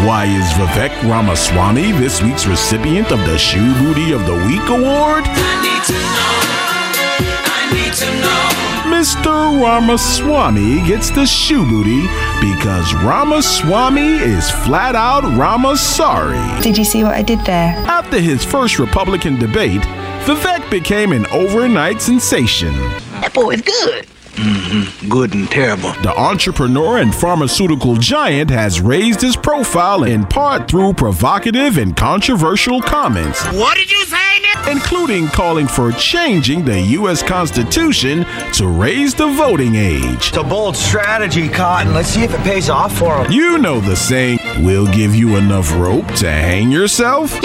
[0.05, 5.23] why is Vivek Ramaswamy this week's recipient of the Shoe Booty of the Week award?
[5.25, 6.41] I need to know.
[7.47, 8.97] I need to know.
[8.97, 9.63] Mr.
[9.63, 12.03] Ramaswamy gets the shoe booty
[12.41, 16.61] because Ramaswamy is flat out Ramasari.
[16.61, 17.73] Did you see what I did there?
[17.87, 19.83] After his first Republican debate,
[20.27, 22.75] Vivek became an overnight sensation.
[23.21, 24.07] That boy is good.
[24.41, 25.09] Mm-hmm.
[25.09, 25.93] Good and terrible.
[26.03, 32.81] The entrepreneur and pharmaceutical giant has raised his profile in part through provocative and controversial
[32.81, 33.45] comments.
[33.53, 34.17] What did you say,
[34.69, 37.23] Including calling for changing the U.S.
[37.23, 38.25] Constitution
[38.55, 40.29] to raise the voting age.
[40.29, 41.95] It's a bold strategy, Cotton.
[41.95, 43.33] Let's see if it pays off for him.
[43.33, 47.41] You know the saying, we'll give you enough rope to hang yourself?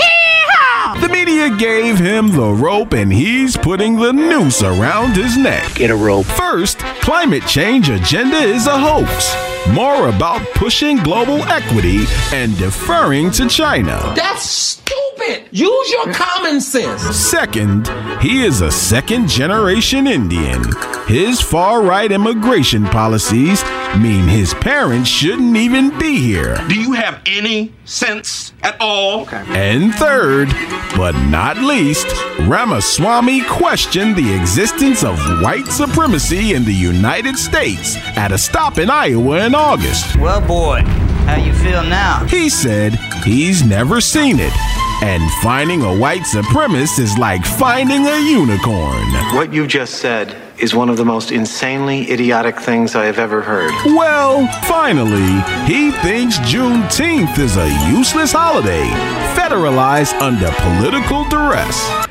[1.02, 5.76] The media gave him the rope and he's putting the noose around his neck.
[5.76, 6.26] Get a rope.
[6.26, 9.36] First, climate change agenda is a hoax.
[9.74, 14.14] More about pushing global equity and deferring to China.
[14.16, 14.76] That's
[15.16, 15.48] stupid.
[15.52, 17.02] Use your common sense.
[17.16, 17.88] Second,
[18.22, 20.64] he is a second generation Indian.
[21.08, 23.64] His far right immigration policies
[23.98, 26.56] mean his parents shouldn't even be here.
[26.68, 29.28] Do you have any sense at all?
[29.30, 30.50] And third,
[30.98, 32.08] but not least,
[32.42, 38.90] Ramaswamy questioned the existence of white supremacy in the United States at a stop in
[38.90, 40.16] Iowa in August.
[40.18, 40.82] Well, boy,
[41.26, 42.26] how you feel now?
[42.26, 44.85] He said he's never seen it.
[45.02, 49.04] And finding a white supremacist is like finding a unicorn.
[49.36, 53.42] What you just said is one of the most insanely idiotic things I have ever
[53.42, 53.72] heard.
[53.86, 58.88] Well, finally, he thinks Juneteenth is a useless holiday,
[59.36, 62.08] federalized under political duress.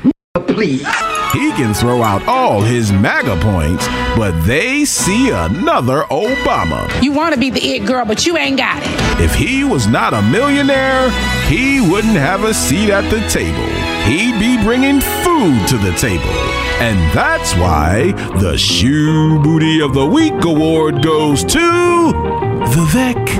[0.47, 0.85] Please.
[1.33, 7.03] He can throw out all his MAGA points, but they see another Obama.
[7.03, 9.21] You want to be the it girl, but you ain't got it.
[9.21, 11.09] If he was not a millionaire,
[11.47, 13.65] he wouldn't have a seat at the table.
[14.05, 16.23] He'd be bringing food to the table.
[16.81, 21.59] And that's why the Shoe Booty of the Week award goes to
[22.73, 23.37] Vivek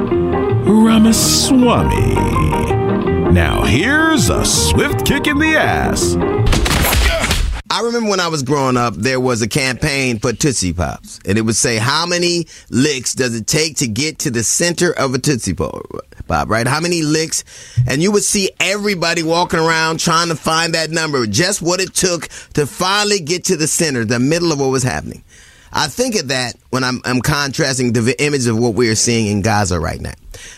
[0.65, 2.15] Ramaswamy.
[3.33, 6.15] Now here's a swift kick in the ass.
[7.75, 11.37] I remember when I was growing up, there was a campaign for Tootsie Pops, and
[11.37, 15.13] it would say, "How many licks does it take to get to the center of
[15.13, 15.85] a Tootsie Pop?"
[16.29, 16.65] Right?
[16.65, 17.43] How many licks?
[17.85, 21.93] And you would see everybody walking around trying to find that number, just what it
[21.93, 25.21] took to finally get to the center, the middle of what was happening.
[25.73, 29.27] I think of that when I'm, I'm contrasting the image of what we are seeing
[29.27, 30.13] in Gaza right now.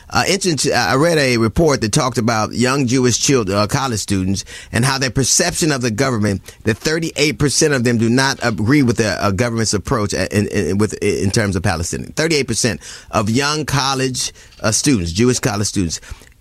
[0.10, 4.86] Uh, I read a report that talked about young Jewish children, uh, college students, and
[4.86, 9.24] how their perception of the government, that 38% of them do not agree with the
[9.24, 12.14] uh, government's approach in, in, with, in terms of Palestinian.
[12.14, 12.80] 38%
[13.12, 16.00] of young college uh, students, Jewish college students.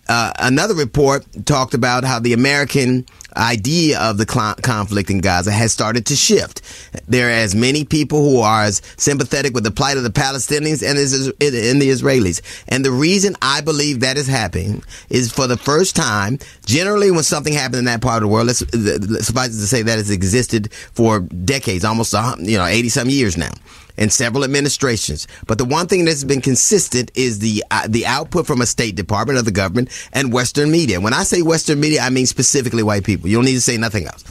[0.08, 3.04] Uh, another report talked about how the American
[3.36, 6.62] idea of the cl- conflict in Gaza has started to shift.
[7.08, 10.88] There are as many people who are as sympathetic with the plight of the Palestinians
[10.88, 12.40] and, is- and the Israelis.
[12.68, 17.24] And the reason I believe that is happening is for the first time, generally when
[17.24, 19.98] something happened in that part of the world, let's, let's suffice it to say that
[19.98, 23.52] has existed for decades, almost, you know, 80 some years now
[23.96, 25.26] in several administrations.
[25.46, 28.94] But the one thing that's been consistent is the uh, the output from a State
[28.96, 31.00] Department of the government and Western media.
[31.00, 33.28] When I say Western media, I mean specifically white people.
[33.28, 34.24] You don't need to say nothing else.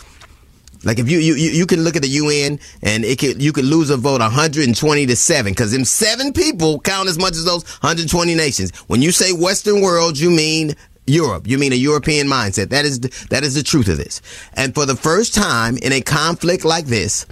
[0.85, 3.65] Like if you you you can look at the UN and it could you could
[3.65, 7.63] lose a vote 120 to seven because them seven people count as much as those
[7.81, 8.71] 120 nations.
[8.87, 10.75] When you say Western world, you mean
[11.07, 11.47] Europe.
[11.47, 12.69] You mean a European mindset.
[12.69, 14.21] That is the, that is the truth of this.
[14.53, 17.25] And for the first time in a conflict like this,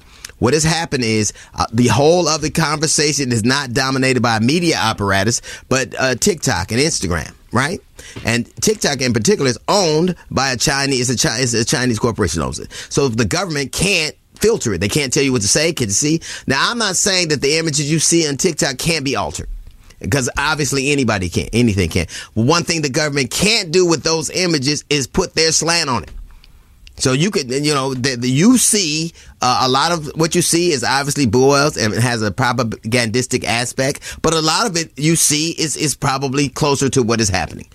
[0.43, 4.75] what has happened is uh, the whole of the conversation is not dominated by media
[4.75, 7.79] apparatus, but uh, TikTok and Instagram, right?
[8.25, 12.41] And TikTok in particular is owned by a Chinese, it's a, Chi- a Chinese corporation
[12.41, 12.73] owns it.
[12.89, 14.79] So the government can't filter it.
[14.79, 16.19] They can't tell you what to say, can you see.
[16.45, 19.47] Now, I'm not saying that the images you see on TikTok can't be altered
[20.01, 22.08] because obviously anybody can, anything can.
[22.34, 26.12] One thing the government can't do with those images is put their slant on it.
[26.95, 30.41] So you could, you know, the, the, you see uh, a lot of what you
[30.41, 34.97] see is obviously Boyle's and it has a propagandistic aspect, but a lot of it
[34.97, 37.67] you see is is probably closer to what is happening.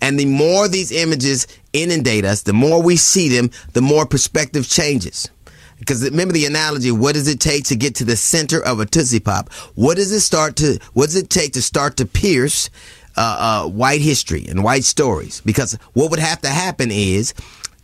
[0.00, 4.68] And the more these images inundate us, the more we see them, the more perspective
[4.68, 5.30] changes.
[5.78, 8.86] Because remember the analogy, what does it take to get to the center of a
[8.86, 9.52] Tootsie Pop?
[9.74, 12.70] What does it start to, what does it take to start to pierce
[13.16, 15.40] uh, uh, white history and white stories?
[15.40, 17.34] Because what would have to happen is,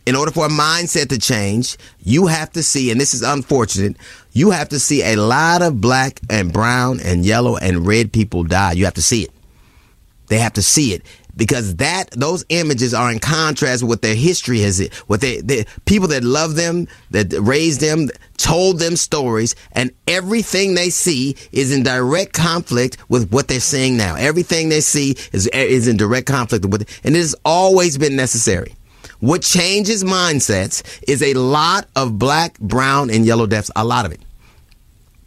[0.09, 3.95] in order for a mindset to change, you have to see, and this is unfortunate,
[4.31, 8.43] you have to see a lot of black and brown and yellow and red people
[8.43, 8.71] die.
[8.71, 9.31] You have to see it.
[10.25, 11.03] They have to see it
[11.35, 16.07] because that those images are in contrast with their history has what they the people
[16.07, 21.83] that love them that raised them told them stories and everything they see is in
[21.83, 26.65] direct conflict with what they're seeing now everything they see is is in direct conflict
[26.65, 28.75] with and it has always been necessary
[29.19, 34.11] what changes mindsets is a lot of black brown and yellow deaths a lot of
[34.11, 34.21] it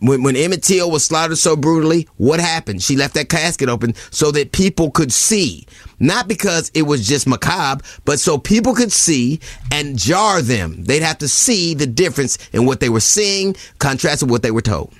[0.03, 2.83] when, when Emmett Till was slaughtered so brutally, what happened?
[2.83, 5.67] She left that casket open so that people could see.
[6.01, 9.39] Not because it was just macabre, but so people could see
[9.71, 10.83] and jar them.
[10.83, 14.51] They'd have to see the difference in what they were seeing, contrasted with what they
[14.51, 14.93] were told.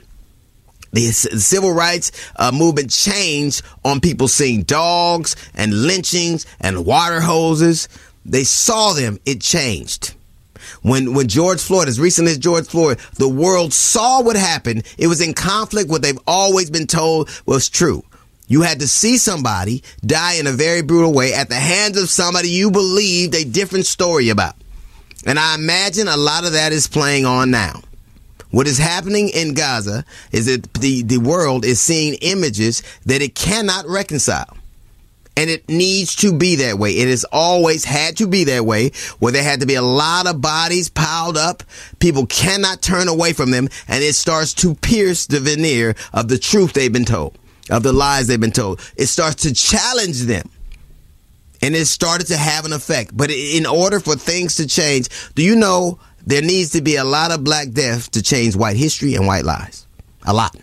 [0.93, 7.89] The civil rights uh, movement changed on people seeing dogs and lynchings and water hoses.
[8.25, 10.15] They saw them, it changed.
[10.83, 14.85] When when George Floyd, as recently as George Floyd, the world saw what happened.
[14.97, 18.05] It was in conflict what they've always been told was true.
[18.47, 22.11] You had to see somebody die in a very brutal way at the hands of
[22.11, 24.57] somebody you believed a different story about.
[25.25, 27.81] And I imagine a lot of that is playing on now.
[28.51, 33.35] What is happening in Gaza is that the, the world is seeing images that it
[33.35, 34.57] cannot reconcile.
[35.37, 36.93] And it needs to be that way.
[36.93, 40.27] It has always had to be that way, where there had to be a lot
[40.27, 41.63] of bodies piled up.
[42.01, 46.39] People cannot turn away from them, and it starts to pierce the veneer of the
[46.39, 47.39] truth they've been told,
[47.71, 48.81] of the lies they've been told.
[48.97, 50.51] It starts to challenge them.
[51.63, 53.17] And it started to have an effect.
[53.17, 57.05] But in order for things to change, do you know there needs to be a
[57.05, 59.87] lot of black deaths to change white history and white lies?
[60.27, 60.57] A lot.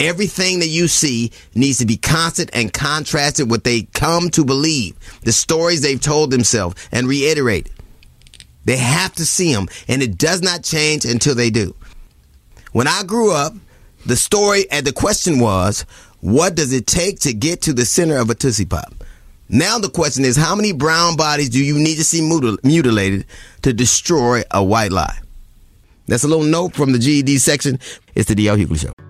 [0.00, 4.94] Everything that you see needs to be constant and contrasted what they come to believe,
[5.24, 7.68] the stories they've told themselves, and reiterate.
[8.64, 11.74] They have to see them, and it does not change until they do.
[12.72, 13.52] When I grew up,
[14.06, 15.82] the story and the question was,
[16.20, 18.94] what does it take to get to the center of a Tootsie Pop?
[19.50, 23.26] Now the question is, how many brown bodies do you need to see mutil- mutilated
[23.62, 25.18] to destroy a white lie?
[26.06, 27.78] That's a little note from the GED section.
[28.14, 29.09] It's the DL Hughley Show.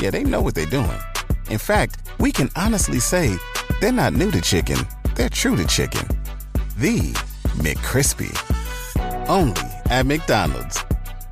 [0.00, 0.98] Yeah, they know what they're doing.
[1.48, 3.36] In fact, we can honestly say
[3.80, 4.78] they're not new to chicken,
[5.14, 6.06] they're true to chicken.
[6.76, 7.12] The
[7.56, 8.30] McCrispy.
[9.28, 10.84] Only at McDonald's.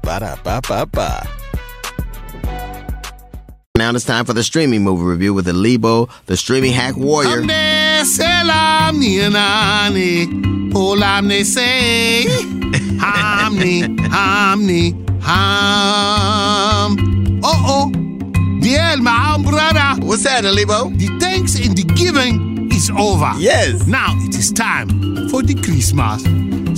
[0.02, 1.28] Ba da ba ba ba.
[3.76, 7.42] Now it's time for the streaming movie review with the Lebo, the streaming hack warrior.
[7.42, 12.24] Amne selam niyanani, olamne say,
[12.98, 16.96] hamni, hamni, ham.
[17.42, 17.90] Oh oh,
[18.64, 20.06] Diel, my brother.
[20.06, 20.88] What's that, Lebo?
[20.88, 23.30] The thanks and the giving is over.
[23.36, 23.86] Yes.
[23.86, 24.88] Now it is time
[25.28, 26.22] for the Christmas,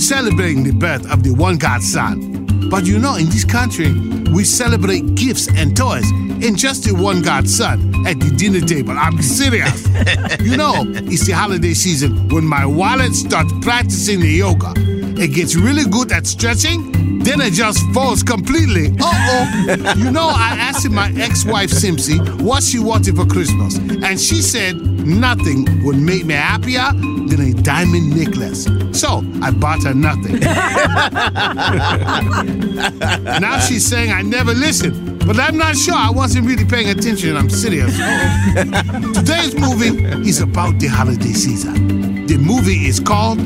[0.05, 2.69] celebrating the birth of the one God Son.
[2.69, 3.93] But you know, in this country,
[4.33, 8.97] we celebrate gifts and toys and just the one God Son at the dinner table.
[8.97, 9.87] I'm serious.
[10.41, 14.73] you know, it's the holiday season when my wallet starts practicing the yoga.
[15.19, 16.91] It gets really good at stretching,
[17.23, 18.95] then it just falls completely.
[18.99, 19.93] Uh oh.
[19.97, 24.43] you know, I asked my ex wife Simpsy what she wanted for Christmas, and she
[24.43, 28.65] said nothing would make me happier than a diamond necklace.
[28.91, 30.39] So I bought her nothing.
[33.41, 35.95] now she's saying I never listened, but I'm not sure.
[35.95, 37.35] I wasn't really paying attention.
[37.35, 37.95] I'm serious.
[39.15, 39.97] Today's movie
[40.29, 42.27] is about the holiday season.
[42.27, 43.39] The movie is called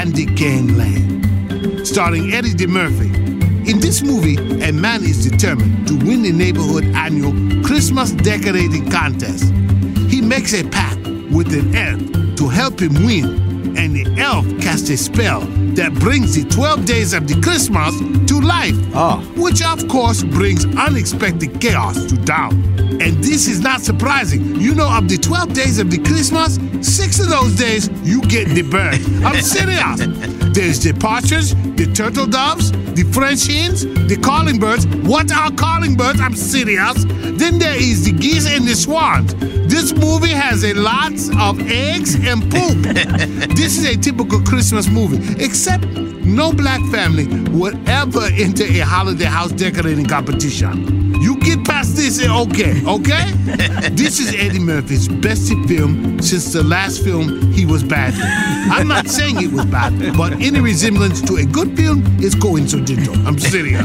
[0.00, 3.68] Candy Cane Land, starring Eddie DeMurphy.
[3.68, 7.32] In this movie, a man is determined to win the neighborhood annual
[7.62, 9.52] Christmas decorating contest.
[10.08, 14.88] He makes a pact with an elf to help him win and the elf casts
[14.88, 15.40] a spell
[15.74, 17.94] that brings the 12 days of the Christmas
[18.26, 18.74] to life.
[18.94, 19.20] Oh.
[19.36, 22.79] Which, of course, brings unexpected chaos to town.
[23.00, 24.56] And this is not surprising.
[24.56, 28.48] You know, of the 12 days of the Christmas, six of those days you get
[28.48, 29.00] the bird.
[29.24, 30.00] I'm serious.
[30.52, 34.86] There's the partridge, the turtle doves, the French hens, the calling birds.
[35.06, 36.20] What are calling birds?
[36.20, 37.04] I'm serious.
[37.04, 39.34] Then there is the geese and the swans.
[39.70, 42.82] This movie has a lot of eggs and poop.
[43.56, 49.24] this is a typical Christmas movie, except no black family would ever enter a holiday
[49.26, 50.99] house decorating competition.
[51.20, 53.30] You get past this, and okay, okay?
[53.92, 58.14] this is Eddie Murphy's best film since the last film he was bad.
[58.72, 63.14] I'm not saying it was bad, but any resemblance to a good film is coincidental.
[63.26, 63.82] I'm serious.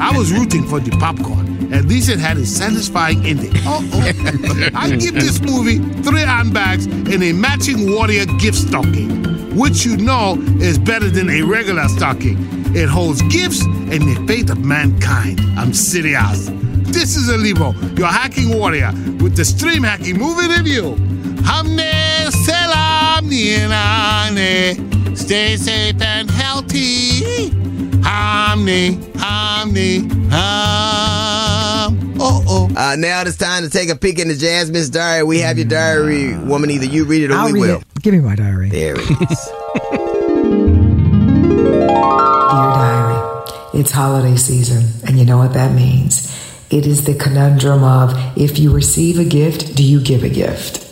[0.00, 1.72] I was rooting for the popcorn.
[1.72, 3.52] At least it had a satisfying ending.
[3.66, 4.68] Oh, oh.
[4.74, 10.36] I give this movie three handbags and a matching warrior gift stocking, which you know
[10.60, 12.38] is better than a regular stocking.
[12.74, 15.40] It holds gifts and the fate of mankind.
[15.58, 16.48] I'm serious.
[16.92, 20.96] This is Olivo, your hacking warrior, with the stream hacking movie review.
[21.42, 25.16] Hamne selam niyanane.
[25.16, 27.50] Stay safe and healthy.
[28.02, 32.14] Hamne, hamne, ham.
[32.22, 32.68] Oh, oh.
[32.76, 35.22] Uh, now it's time to take a peek into Jasmine's diary.
[35.24, 36.70] We have your diary, woman.
[36.70, 37.76] Either you read it or I'll we read will.
[37.80, 38.02] it.
[38.02, 38.68] Give me my diary.
[38.68, 39.50] There it is.
[42.50, 46.29] Dear Diary, it's holiday season, and you know what that means.
[46.70, 50.86] It is the conundrum of if you receive a gift, do you give a gift?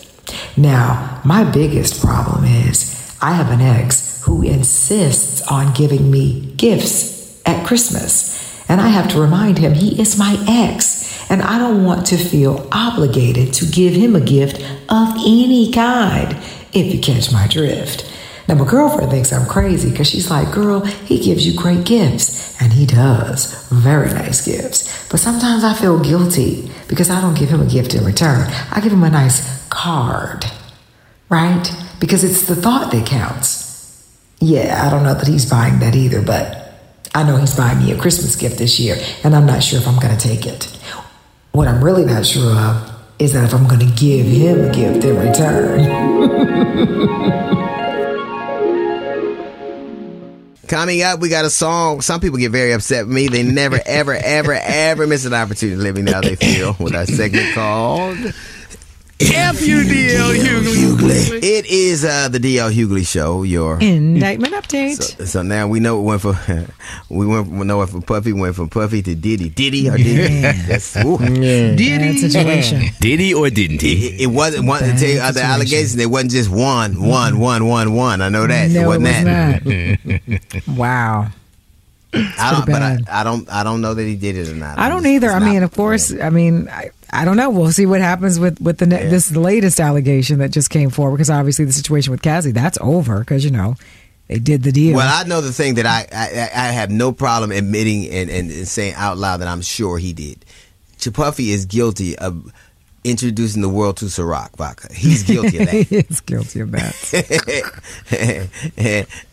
[0.57, 7.41] Now, my biggest problem is I have an ex who insists on giving me gifts
[7.47, 11.85] at Christmas, and I have to remind him he is my ex, and I don't
[11.85, 14.57] want to feel obligated to give him a gift
[14.89, 16.37] of any kind,
[16.73, 18.05] if you catch my drift.
[18.49, 22.59] Now, my girlfriend thinks I'm crazy because she's like, girl, he gives you great gifts.
[22.63, 23.69] And he does.
[23.69, 25.07] Very nice gifts.
[25.11, 28.51] But sometimes I feel guilty because I don't give him a gift in return.
[28.73, 30.47] I give him a nice card,
[31.29, 31.71] right?
[32.01, 33.69] Because it's the thought that counts.
[34.41, 36.73] Yeah, I don't know that he's buying that either, but
[37.15, 39.87] I know he's buying me a Christmas gift this year, and I'm not sure if
[39.87, 40.65] I'm going to take it.
[41.53, 44.73] What I'm really not sure of is that if I'm going to give him a
[44.73, 45.85] gift in return.
[50.69, 52.03] Coming up, we got a song.
[52.03, 53.29] Some people get very upset with me.
[53.29, 56.77] They never, ever, ever, ever miss an opportunity to let me know how they feel
[56.79, 58.19] with our segment called
[59.21, 61.43] F-U-D-L Hughley.
[61.43, 63.43] It is uh, the DL Hughley Show.
[63.43, 65.03] Your Indictment update.
[65.03, 66.37] So, so now we know it went from
[67.09, 69.49] we went we know it from Puffy went from Puffy to Diddy.
[69.49, 70.35] Diddy or Diddy?
[70.35, 70.53] Yeah.
[70.69, 71.19] That's ooh.
[71.19, 71.99] Diddy.
[71.99, 72.83] Bad situation.
[73.01, 74.07] Diddy or didn't he?
[74.07, 74.83] It, it wasn't one.
[74.83, 78.21] To tell you other allegations, it wasn't just one, one, one, one, one.
[78.23, 78.71] I know that.
[78.71, 80.67] No, it wasn't it was that.
[80.77, 81.29] wow.
[82.15, 83.21] I don't, pretty but I.
[83.21, 84.79] I don't, I don't know that he did it or not.
[84.79, 85.31] I don't either.
[85.31, 87.51] I mean, of course, I mean, I, I don't know.
[87.51, 91.17] We'll see what happens with with the ne- this latest allegation that just came forward
[91.17, 93.77] because obviously the situation with Cassie that's over because you know
[94.29, 94.97] they did the deal.
[94.97, 98.51] Well, I know the thing that I, I, I have no problem admitting and, and,
[98.51, 100.45] and saying out loud that I'm sure he did.
[100.99, 102.53] Chapuffy is guilty of
[103.05, 104.93] introducing the world to Ciroc vodka.
[104.93, 105.87] He's guilty of that.
[105.87, 106.95] he is guilty of that.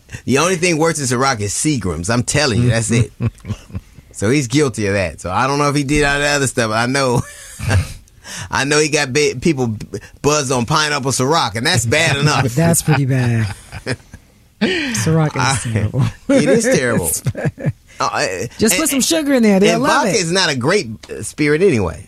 [0.24, 2.08] the only thing worse than Ciroc is Seagrams.
[2.08, 3.12] I'm telling you, that's it.
[4.16, 5.20] so he's guilty of that.
[5.20, 6.70] So I don't know if he did all the other stuff.
[6.72, 7.20] I know.
[8.50, 9.76] I know he got ba- people
[10.20, 12.42] buzzed on pineapple Ciroc, and that's bad enough.
[12.54, 13.54] that's pretty bad.
[14.60, 16.02] Ciroc is terrible.
[16.28, 17.10] it is terrible.
[17.98, 18.26] Uh,
[18.58, 19.54] Just and- put some sugar in there.
[19.56, 20.16] And love vodka it.
[20.16, 20.88] is not a great
[21.22, 22.06] spirit anyway.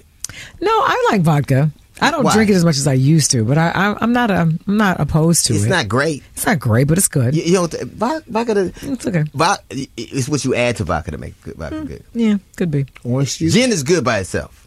[0.61, 1.71] No, I like vodka.
[2.01, 2.33] I don't Why?
[2.33, 4.59] drink it as much as I used to, but I, I I'm not a, I'm
[4.67, 5.67] not opposed to It's it.
[5.67, 6.23] It's not great.
[6.35, 7.35] It's not great, but it's good.
[7.35, 9.25] You, you know, vodka, vodka to, it's okay.
[9.35, 9.65] Vodka,
[9.97, 12.05] it's what you add to vodka to make good- vodka mm, good.
[12.15, 12.87] Yeah, could be.
[13.05, 13.53] Orange juice.
[13.55, 14.67] Gin is good by itself.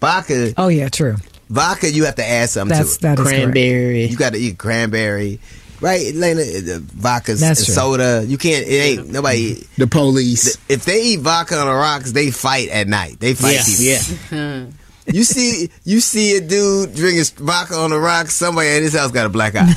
[0.00, 1.16] Vodka, Oh yeah, true.
[1.48, 3.16] vodka, you have to add something That's to it.
[3.16, 3.42] that is correct.
[3.44, 4.04] Cranberry.
[4.06, 5.40] You got to eat cranberry,
[5.80, 6.14] right?
[6.14, 7.74] Elena, uh, vodka's That's true.
[7.74, 8.24] soda.
[8.26, 8.66] You can't.
[8.66, 9.54] It ain't nobody.
[9.54, 9.80] Mm-hmm.
[9.80, 10.58] The police.
[10.68, 13.18] If they eat vodka on the rocks, they fight at night.
[13.20, 14.36] They fight Yeah, people.
[14.36, 14.66] yeah.
[14.66, 14.70] Hmm.
[15.06, 18.34] You see, you see a dude drinking vodka on the rocks.
[18.34, 19.72] Somebody at his house got a black eye.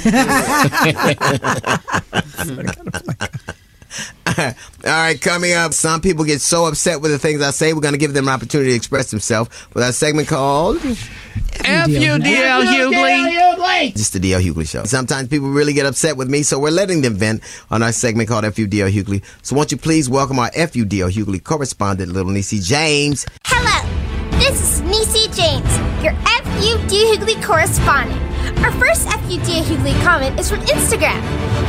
[4.37, 4.53] All
[4.85, 7.73] right, coming up, some people get so upset with the things I say.
[7.73, 10.77] We're going to give them an opportunity to express themselves with our segment called
[11.65, 13.93] F-U-D-L Hughley.
[13.95, 14.83] Just the DL Hughley Show.
[14.83, 18.29] Sometimes people really get upset with me, so we're letting them vent on our segment
[18.29, 19.23] called FUDL Hughley.
[19.41, 23.25] So won't you please welcome our FUDL Hughley correspondent, Little Niecy James.
[23.45, 23.98] Hello,
[24.39, 25.67] this is Niecy James,
[26.01, 28.17] your FUD Hughley correspondent.
[28.63, 31.19] Our first FUD Hughley comment is from Instagram.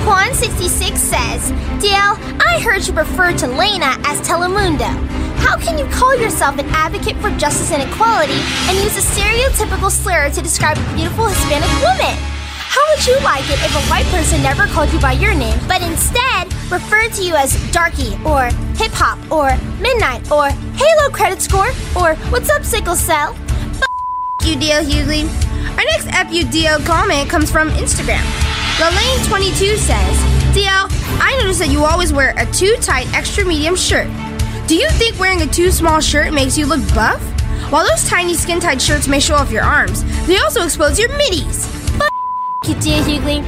[0.06, 1.50] Juan66 says,
[1.82, 4.88] DL, I heard you refer to Lena as Telemundo.
[5.40, 9.90] How can you call yourself an advocate for justice and equality and use a stereotypical
[9.90, 12.39] slur to describe a beautiful Hispanic woman?
[12.70, 15.58] How would you like it if a white person never called you by your name,
[15.66, 18.44] but instead referred to you as darky, or
[18.78, 21.66] hip hop, or midnight, or Halo credit score,
[21.98, 23.34] or what's up, sickle cell?
[24.44, 25.26] You, DL Hughley.
[25.76, 28.22] Our next FUDL comment comes from Instagram.
[28.78, 30.16] Lelaine22 says,
[30.54, 30.86] DL,
[31.20, 34.06] I noticed that you always wear a too tight extra medium shirt.
[34.68, 37.20] Do you think wearing a too small shirt makes you look buff?
[37.72, 41.08] While those tiny skin tight shirts may show off your arms, they also expose your
[41.16, 41.79] middies.
[42.62, 43.40] F- you, dear Hughley.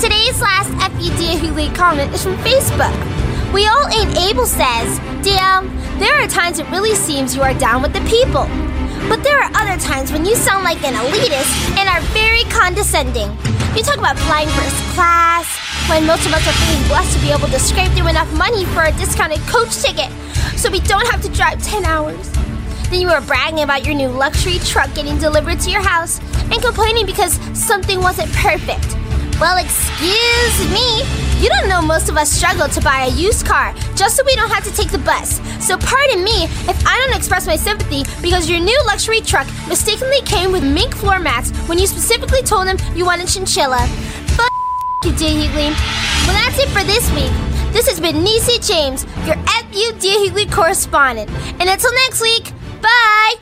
[0.00, 2.94] Today's last FUD Hughley comment is from Facebook.
[3.52, 7.82] We All Ain't Able says, DL, there are times it really seems you are down
[7.82, 8.46] with the people.
[9.08, 13.30] But there are other times when you sound like an elitist and are very condescending.
[13.76, 15.46] You talk about flying first class,
[15.90, 18.64] when most of us are feeling blessed to be able to scrape through enough money
[18.66, 20.10] for a discounted coach ticket
[20.56, 22.32] so we don't have to drive 10 hours.
[22.94, 26.62] Then you were bragging about your new luxury truck getting delivered to your house and
[26.62, 28.86] complaining because something wasn't perfect.
[29.40, 31.02] Well, excuse me.
[31.42, 34.36] You don't know most of us struggle to buy a used car just so we
[34.36, 35.40] don't have to take the bus.
[35.58, 40.20] So pardon me if I don't express my sympathy because your new luxury truck mistakenly
[40.20, 43.80] came with mink floor mats when you specifically told him you wanted chinchilla.
[44.38, 44.48] F-
[45.02, 45.74] you, dear Hughley.
[46.28, 47.32] Well, that's it for this week.
[47.72, 51.28] This has been Niecy James, your FU Dear Hughley correspondent.
[51.58, 52.52] And until next week,
[52.84, 53.34] bye!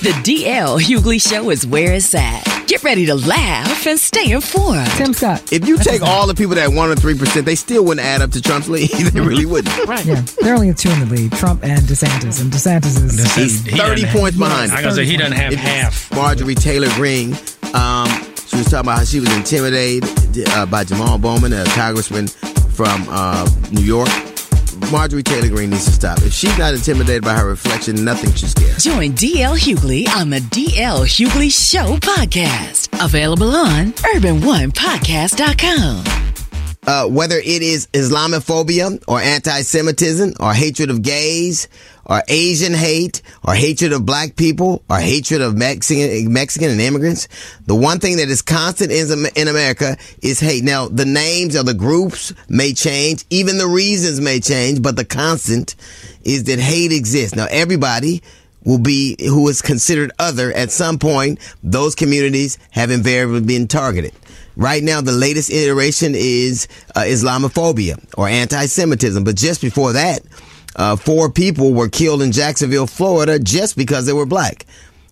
[0.00, 2.44] The DL Hughley Show is where it's at.
[2.68, 4.86] Get ready to laugh and stay informed.
[4.92, 5.52] Tim Scott.
[5.52, 8.20] If you take all the people that won the three percent, they still wouldn't add
[8.22, 8.90] up to Trump's lead.
[8.90, 9.74] they really wouldn't.
[9.86, 10.04] Right.
[10.04, 12.40] Yeah, they're only two in the lead, Trump and DeSantis.
[12.42, 14.72] And DeSantis is He's He thirty doesn't points have- behind.
[14.72, 16.14] I gotta say, he doesn't have If- half.
[16.14, 17.32] Marjorie Taylor Greene.
[17.74, 18.08] Um,
[18.46, 23.06] she was talking about how she was intimidated uh, by Jamal Bowman, a congressman from
[23.08, 24.08] uh, New York.
[24.90, 26.18] Marjorie Taylor Greene needs to stop.
[26.22, 28.74] If she's not intimidated by her reflection, nothing should scare.
[28.78, 32.88] Join DL Hughley on the DL Hughley Show podcast.
[33.04, 36.27] Available on urban1podcast.com.
[36.88, 41.68] uh, whether it is Islamophobia or anti-Semitism or hatred of gays
[42.06, 47.28] or Asian hate or hatred of black people or hatred of Mexican, Mexican and immigrants,
[47.66, 50.64] the one thing that is constant in, in America is hate.
[50.64, 55.04] Now, the names of the groups may change, even the reasons may change, but the
[55.04, 55.76] constant
[56.24, 57.36] is that hate exists.
[57.36, 58.22] Now, everybody
[58.64, 61.38] will be who is considered other at some point.
[61.62, 64.14] Those communities have invariably been targeted.
[64.58, 69.22] Right now, the latest iteration is uh, Islamophobia or anti-Semitism.
[69.22, 70.22] But just before that,
[70.74, 74.66] uh, four people were killed in Jacksonville, Florida, just because they were black.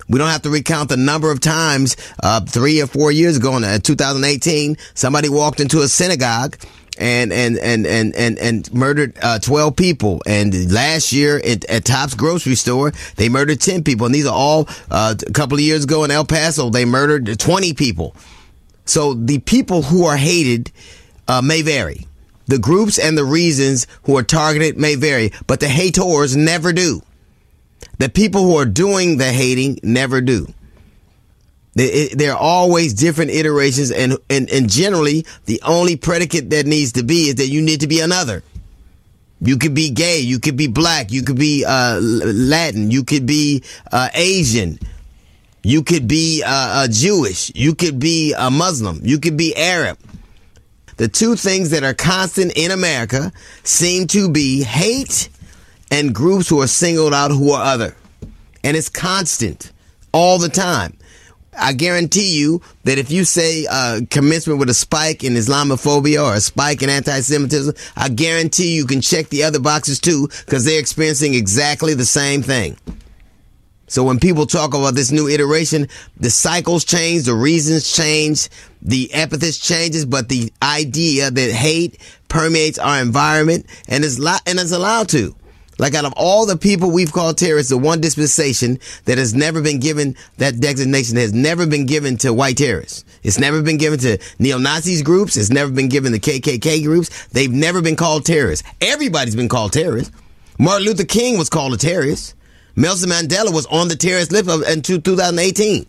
[0.09, 3.57] We don't have to recount the number of times, uh, three or four years ago
[3.57, 6.57] in uh, 2018, somebody walked into a synagogue
[6.99, 10.22] and and and and and, and murdered uh, 12 people.
[10.26, 14.07] And last year at, at Tops grocery store, they murdered 10 people.
[14.07, 17.38] And these are all uh, a couple of years ago in El Paso, they murdered
[17.38, 18.16] 20 people.
[18.87, 20.72] So the people who are hated
[21.28, 22.07] uh, may vary.
[22.47, 27.03] The groups and the reasons who are targeted may vary, but the haters never do.
[27.99, 30.47] The people who are doing the hating never do.
[31.74, 37.03] There are always different iterations, and, and and generally, the only predicate that needs to
[37.03, 38.43] be is that you need to be another.
[39.43, 43.26] You could be gay, you could be black, you could be uh, Latin, you could
[43.26, 43.62] be
[43.93, 44.78] uh, Asian,
[45.66, 49.98] you could be uh, Jewish, you could be a Muslim, you could be Arab.
[50.96, 53.32] The two things that are constant in America
[53.64, 55.28] seem to be hate
[55.90, 57.96] and groups who are singled out who are other.
[58.62, 59.72] And it's constant
[60.12, 60.96] all the time.
[61.58, 66.34] I guarantee you that if you say uh, commencement with a spike in Islamophobia or
[66.34, 70.78] a spike in anti-Semitism, I guarantee you can check the other boxes too because they're
[70.78, 72.76] experiencing exactly the same thing.
[73.89, 78.49] So when people talk about this new iteration, the cycles change, the reasons change,
[78.82, 84.72] the epithets changes, but the idea that hate permeates our environment and is and is
[84.72, 85.34] allowed to.
[85.78, 89.61] Like out of all the people we've called terrorists, the one dispensation that has never
[89.61, 93.05] been given that designation has never been given to white terrorists.
[93.22, 95.37] It's never been given to neo-Nazis groups.
[95.37, 97.26] It's never been given to KKK groups.
[97.26, 98.66] They've never been called terrorists.
[98.80, 100.16] Everybody's been called terrorists.
[100.59, 102.36] Martin Luther King was called a terrorist.
[102.77, 105.87] Nelson Mandela was on the terrorist list of, in 2018.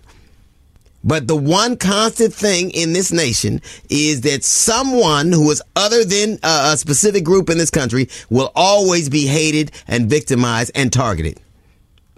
[1.03, 6.39] But the one constant thing in this nation is that someone who is other than
[6.43, 11.39] a, specific group in this country will always be hated and victimized and targeted.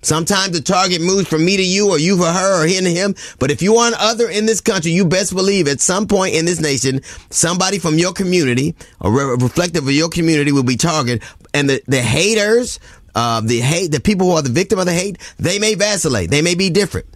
[0.02, 2.90] Sometimes the target moves from me to you or you for her or him to
[2.90, 3.16] him.
[3.38, 6.36] But if you are an other in this country, you best believe at some point
[6.36, 10.78] in this nation, somebody from your community or re- reflective of your community will be
[10.78, 11.22] targeted.
[11.54, 12.80] And the, the haters,
[13.16, 16.30] uh, the hate, the people who are the victim of the hate, they may vacillate.
[16.30, 17.07] They may be different.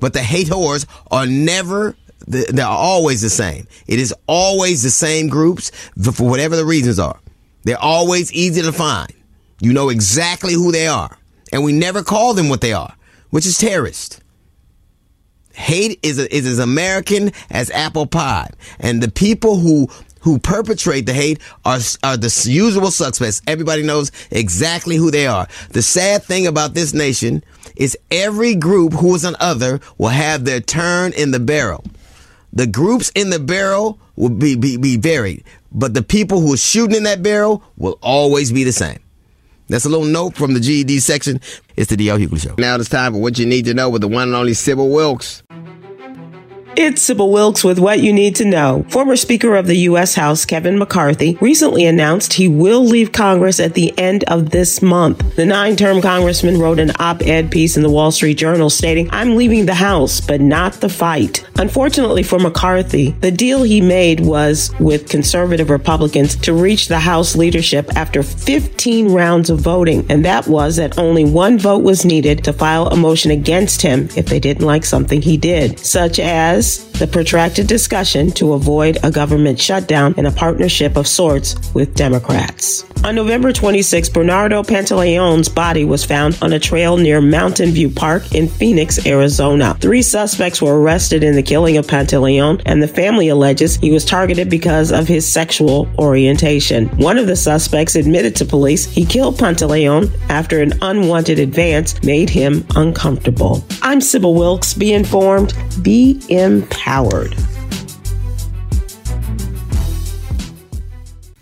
[0.00, 3.66] But the haters are never, they're always the same.
[3.86, 5.70] It is always the same groups
[6.14, 7.18] for whatever the reasons are.
[7.64, 9.12] They're always easy to find.
[9.60, 11.18] You know exactly who they are.
[11.52, 12.94] And we never call them what they are,
[13.30, 14.22] which is terrorist.
[15.54, 18.50] Hate is, a, is as American as apple pie.
[18.78, 19.88] And the people who
[20.20, 23.42] who perpetrate the hate are, are the usual suspects.
[23.46, 25.46] Everybody knows exactly who they are.
[25.70, 27.44] The sad thing about this nation
[27.76, 31.84] is every group who is an other will have their turn in the barrel.
[32.52, 36.58] The groups in the barrel will be, be, be varied, but the people who are
[36.58, 38.98] shooting in that barrel will always be the same.
[39.68, 41.40] That's a little note from the GED section.
[41.76, 42.54] It's the DL Hughley Show.
[42.58, 44.88] Now it's time for what you need to know with the one and only Sybil
[44.88, 45.42] Wilkes.
[46.80, 48.86] It's Sybil Wilkes with what you need to know.
[48.88, 50.14] Former Speaker of the U.S.
[50.14, 55.34] House, Kevin McCarthy, recently announced he will leave Congress at the end of this month.
[55.34, 59.08] The nine term congressman wrote an op ed piece in the Wall Street Journal stating,
[59.10, 61.44] I'm leaving the House, but not the fight.
[61.56, 67.34] Unfortunately for McCarthy, the deal he made was with conservative Republicans to reach the House
[67.34, 72.44] leadership after 15 rounds of voting, and that was that only one vote was needed
[72.44, 76.67] to file a motion against him if they didn't like something he did, such as
[76.76, 82.84] the protracted discussion to avoid a government shutdown and a partnership of sorts with Democrats.
[83.04, 88.34] On November 26, Bernardo Pantaleon's body was found on a trail near Mountain View Park
[88.34, 89.76] in Phoenix, Arizona.
[89.80, 94.04] Three suspects were arrested in the killing of Pantaleon, and the family alleges he was
[94.04, 96.88] targeted because of his sexual orientation.
[96.98, 102.28] One of the suspects admitted to police he killed Pantaleon after an unwanted advance made
[102.28, 103.64] him uncomfortable.
[103.82, 104.74] I'm Sybil Wilkes.
[104.74, 106.20] Be informed, be
[106.58, 107.34] empowered.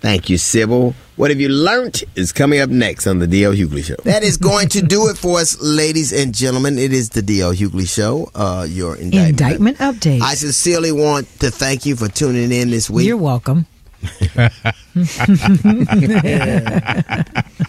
[0.00, 0.94] Thank you, Sybil.
[1.16, 3.96] What have you learned is coming up next on the DL Hughley Show.
[4.04, 6.78] That is going to do it for us, ladies and gentlemen.
[6.78, 8.30] It is the DL Hughley Show.
[8.34, 9.30] Uh, your indictment.
[9.40, 10.20] Indictment update.
[10.20, 13.06] I sincerely want to thank you for tuning in this week.
[13.06, 13.66] You're welcome.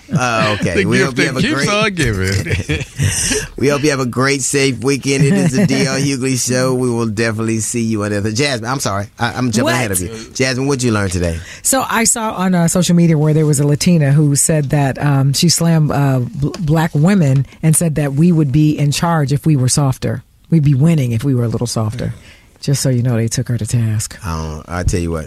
[0.10, 0.78] Uh, okay.
[0.78, 1.70] The we gift hope you that have a keeps great.
[1.70, 3.50] on giving.
[3.58, 5.24] we hope you have a great, safe weekend.
[5.24, 6.74] It is the DL Hughley Show.
[6.74, 8.32] We will definitely see you on the other.
[8.32, 9.74] Jasmine, I'm sorry, I, I'm jumping What?
[9.76, 10.32] ahead of you.
[10.34, 11.40] Jasmine, what'd you learn today?
[11.62, 14.98] So I saw on uh, social media where there was a Latina who said that
[14.98, 19.32] um, she slammed uh, bl- black women and said that we would be in charge
[19.34, 20.24] if we were softer.
[20.50, 22.14] We'd be winning if we were a little softer.
[22.62, 24.18] Just so you know, they took her to task.
[24.26, 24.70] I don't.
[24.70, 25.26] I tell you what.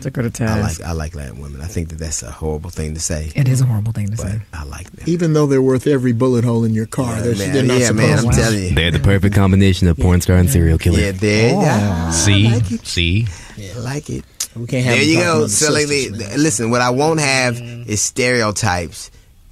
[0.00, 1.60] Took her to I like I like Latin women.
[1.60, 3.32] I think that that's a horrible thing to say.
[3.34, 4.40] It is a horrible thing to say.
[4.52, 5.04] I like them.
[5.08, 7.52] Even though they're worth every bullet hole in your car, they're, man.
[7.52, 8.36] they're not Yeah, man, I'm to.
[8.36, 8.70] telling you.
[8.74, 11.00] They're the perfect combination of porn star and serial killer.
[11.00, 12.10] Yeah, there you go.
[12.12, 13.26] See, see.
[13.74, 14.24] I like it.
[14.54, 15.32] We can't have There you go.
[15.38, 19.10] about the So, like, sisters, listen, what I won't have is stereotypes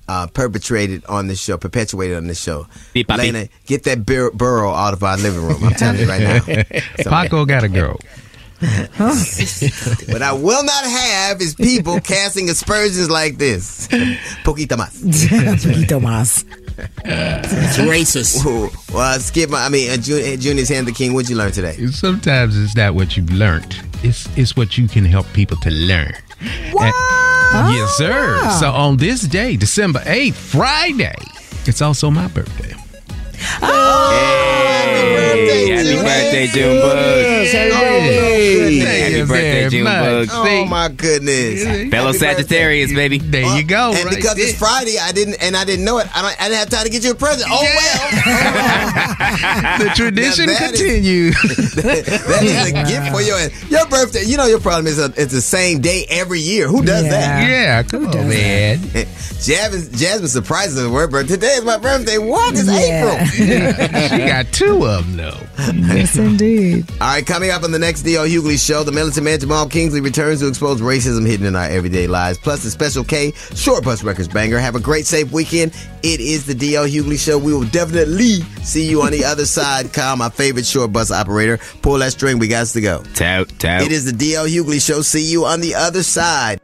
[0.09, 2.67] uh, perpetrated on this show, perpetuated on this show.
[2.93, 3.33] Beep, bop, beep.
[3.33, 5.63] Lena, get that bur- burrow out of our living room.
[5.65, 6.63] I'm telling you right now.
[7.03, 7.99] So- Paco got to go.
[8.61, 13.89] What I will not have is people casting aspersions like this.
[14.45, 15.01] Poquita más.
[15.63, 16.45] Poquito más.
[17.05, 18.45] It's racist.
[18.93, 19.65] Well, skip my.
[19.65, 21.13] I mean, uh, Jun- uh, Junior's hand the king.
[21.15, 21.77] What'd you learn today?
[21.87, 23.81] Sometimes it's not what you've learned.
[24.03, 26.15] It's it's what you can help people to learn.
[26.73, 26.95] What?
[27.73, 28.39] yes, sir.
[28.61, 31.15] So on this day, December 8th, Friday,
[31.67, 32.75] it's also my birthday.
[33.63, 37.53] Oh, hey, happy birthday, June Bugs.
[37.53, 40.31] Happy birthday, June Bugs.
[40.33, 41.91] Oh my goodness!
[41.91, 43.19] Fellow Happy Sagittarius, baby.
[43.19, 43.93] There you go.
[43.95, 44.49] And right because there.
[44.49, 46.07] it's Friday, I didn't, and I didn't know it.
[46.17, 47.49] I, don't, I didn't have time to get you a present.
[47.51, 48.11] Oh well,
[49.79, 51.35] the tradition Now that is- continues.
[51.77, 53.39] that is a gift for your
[53.71, 54.25] your birthday.
[54.25, 56.69] You know your problem is uh it's the same day every year.
[56.69, 57.49] Who does that?
[57.49, 58.79] yeah, come on, man.
[59.41, 61.35] Jasmine, Jasmine surprises us with her birthday.
[61.35, 62.19] Today is my birthday.
[62.19, 62.55] What?
[62.55, 63.15] It's Yeah.
[63.15, 63.17] April.
[64.11, 65.41] she got two of them, though.
[65.95, 66.91] Yes, indeed.
[67.01, 68.27] All right, coming up on the next D.L.
[68.27, 72.07] Hughley show, the militant man Jamal Kingsley returns to expose racism hidden in our everyday
[72.07, 72.39] lives.
[72.39, 74.59] Plus, the Special K Short Bus Records banger.
[74.59, 75.73] Have a great, safe weekend.
[76.03, 76.87] It is the D.L.
[76.87, 77.39] Hughley show.
[77.39, 79.93] We will definitely see you on the other side.
[79.93, 81.59] Kyle, my favorite short bus operator.
[81.83, 82.39] Pull that string.
[82.39, 83.03] We got to go.
[83.15, 83.83] Tout, tout.
[83.83, 84.47] It is the D.L.
[84.47, 85.03] Hughley show.
[85.03, 86.61] See you on the other side.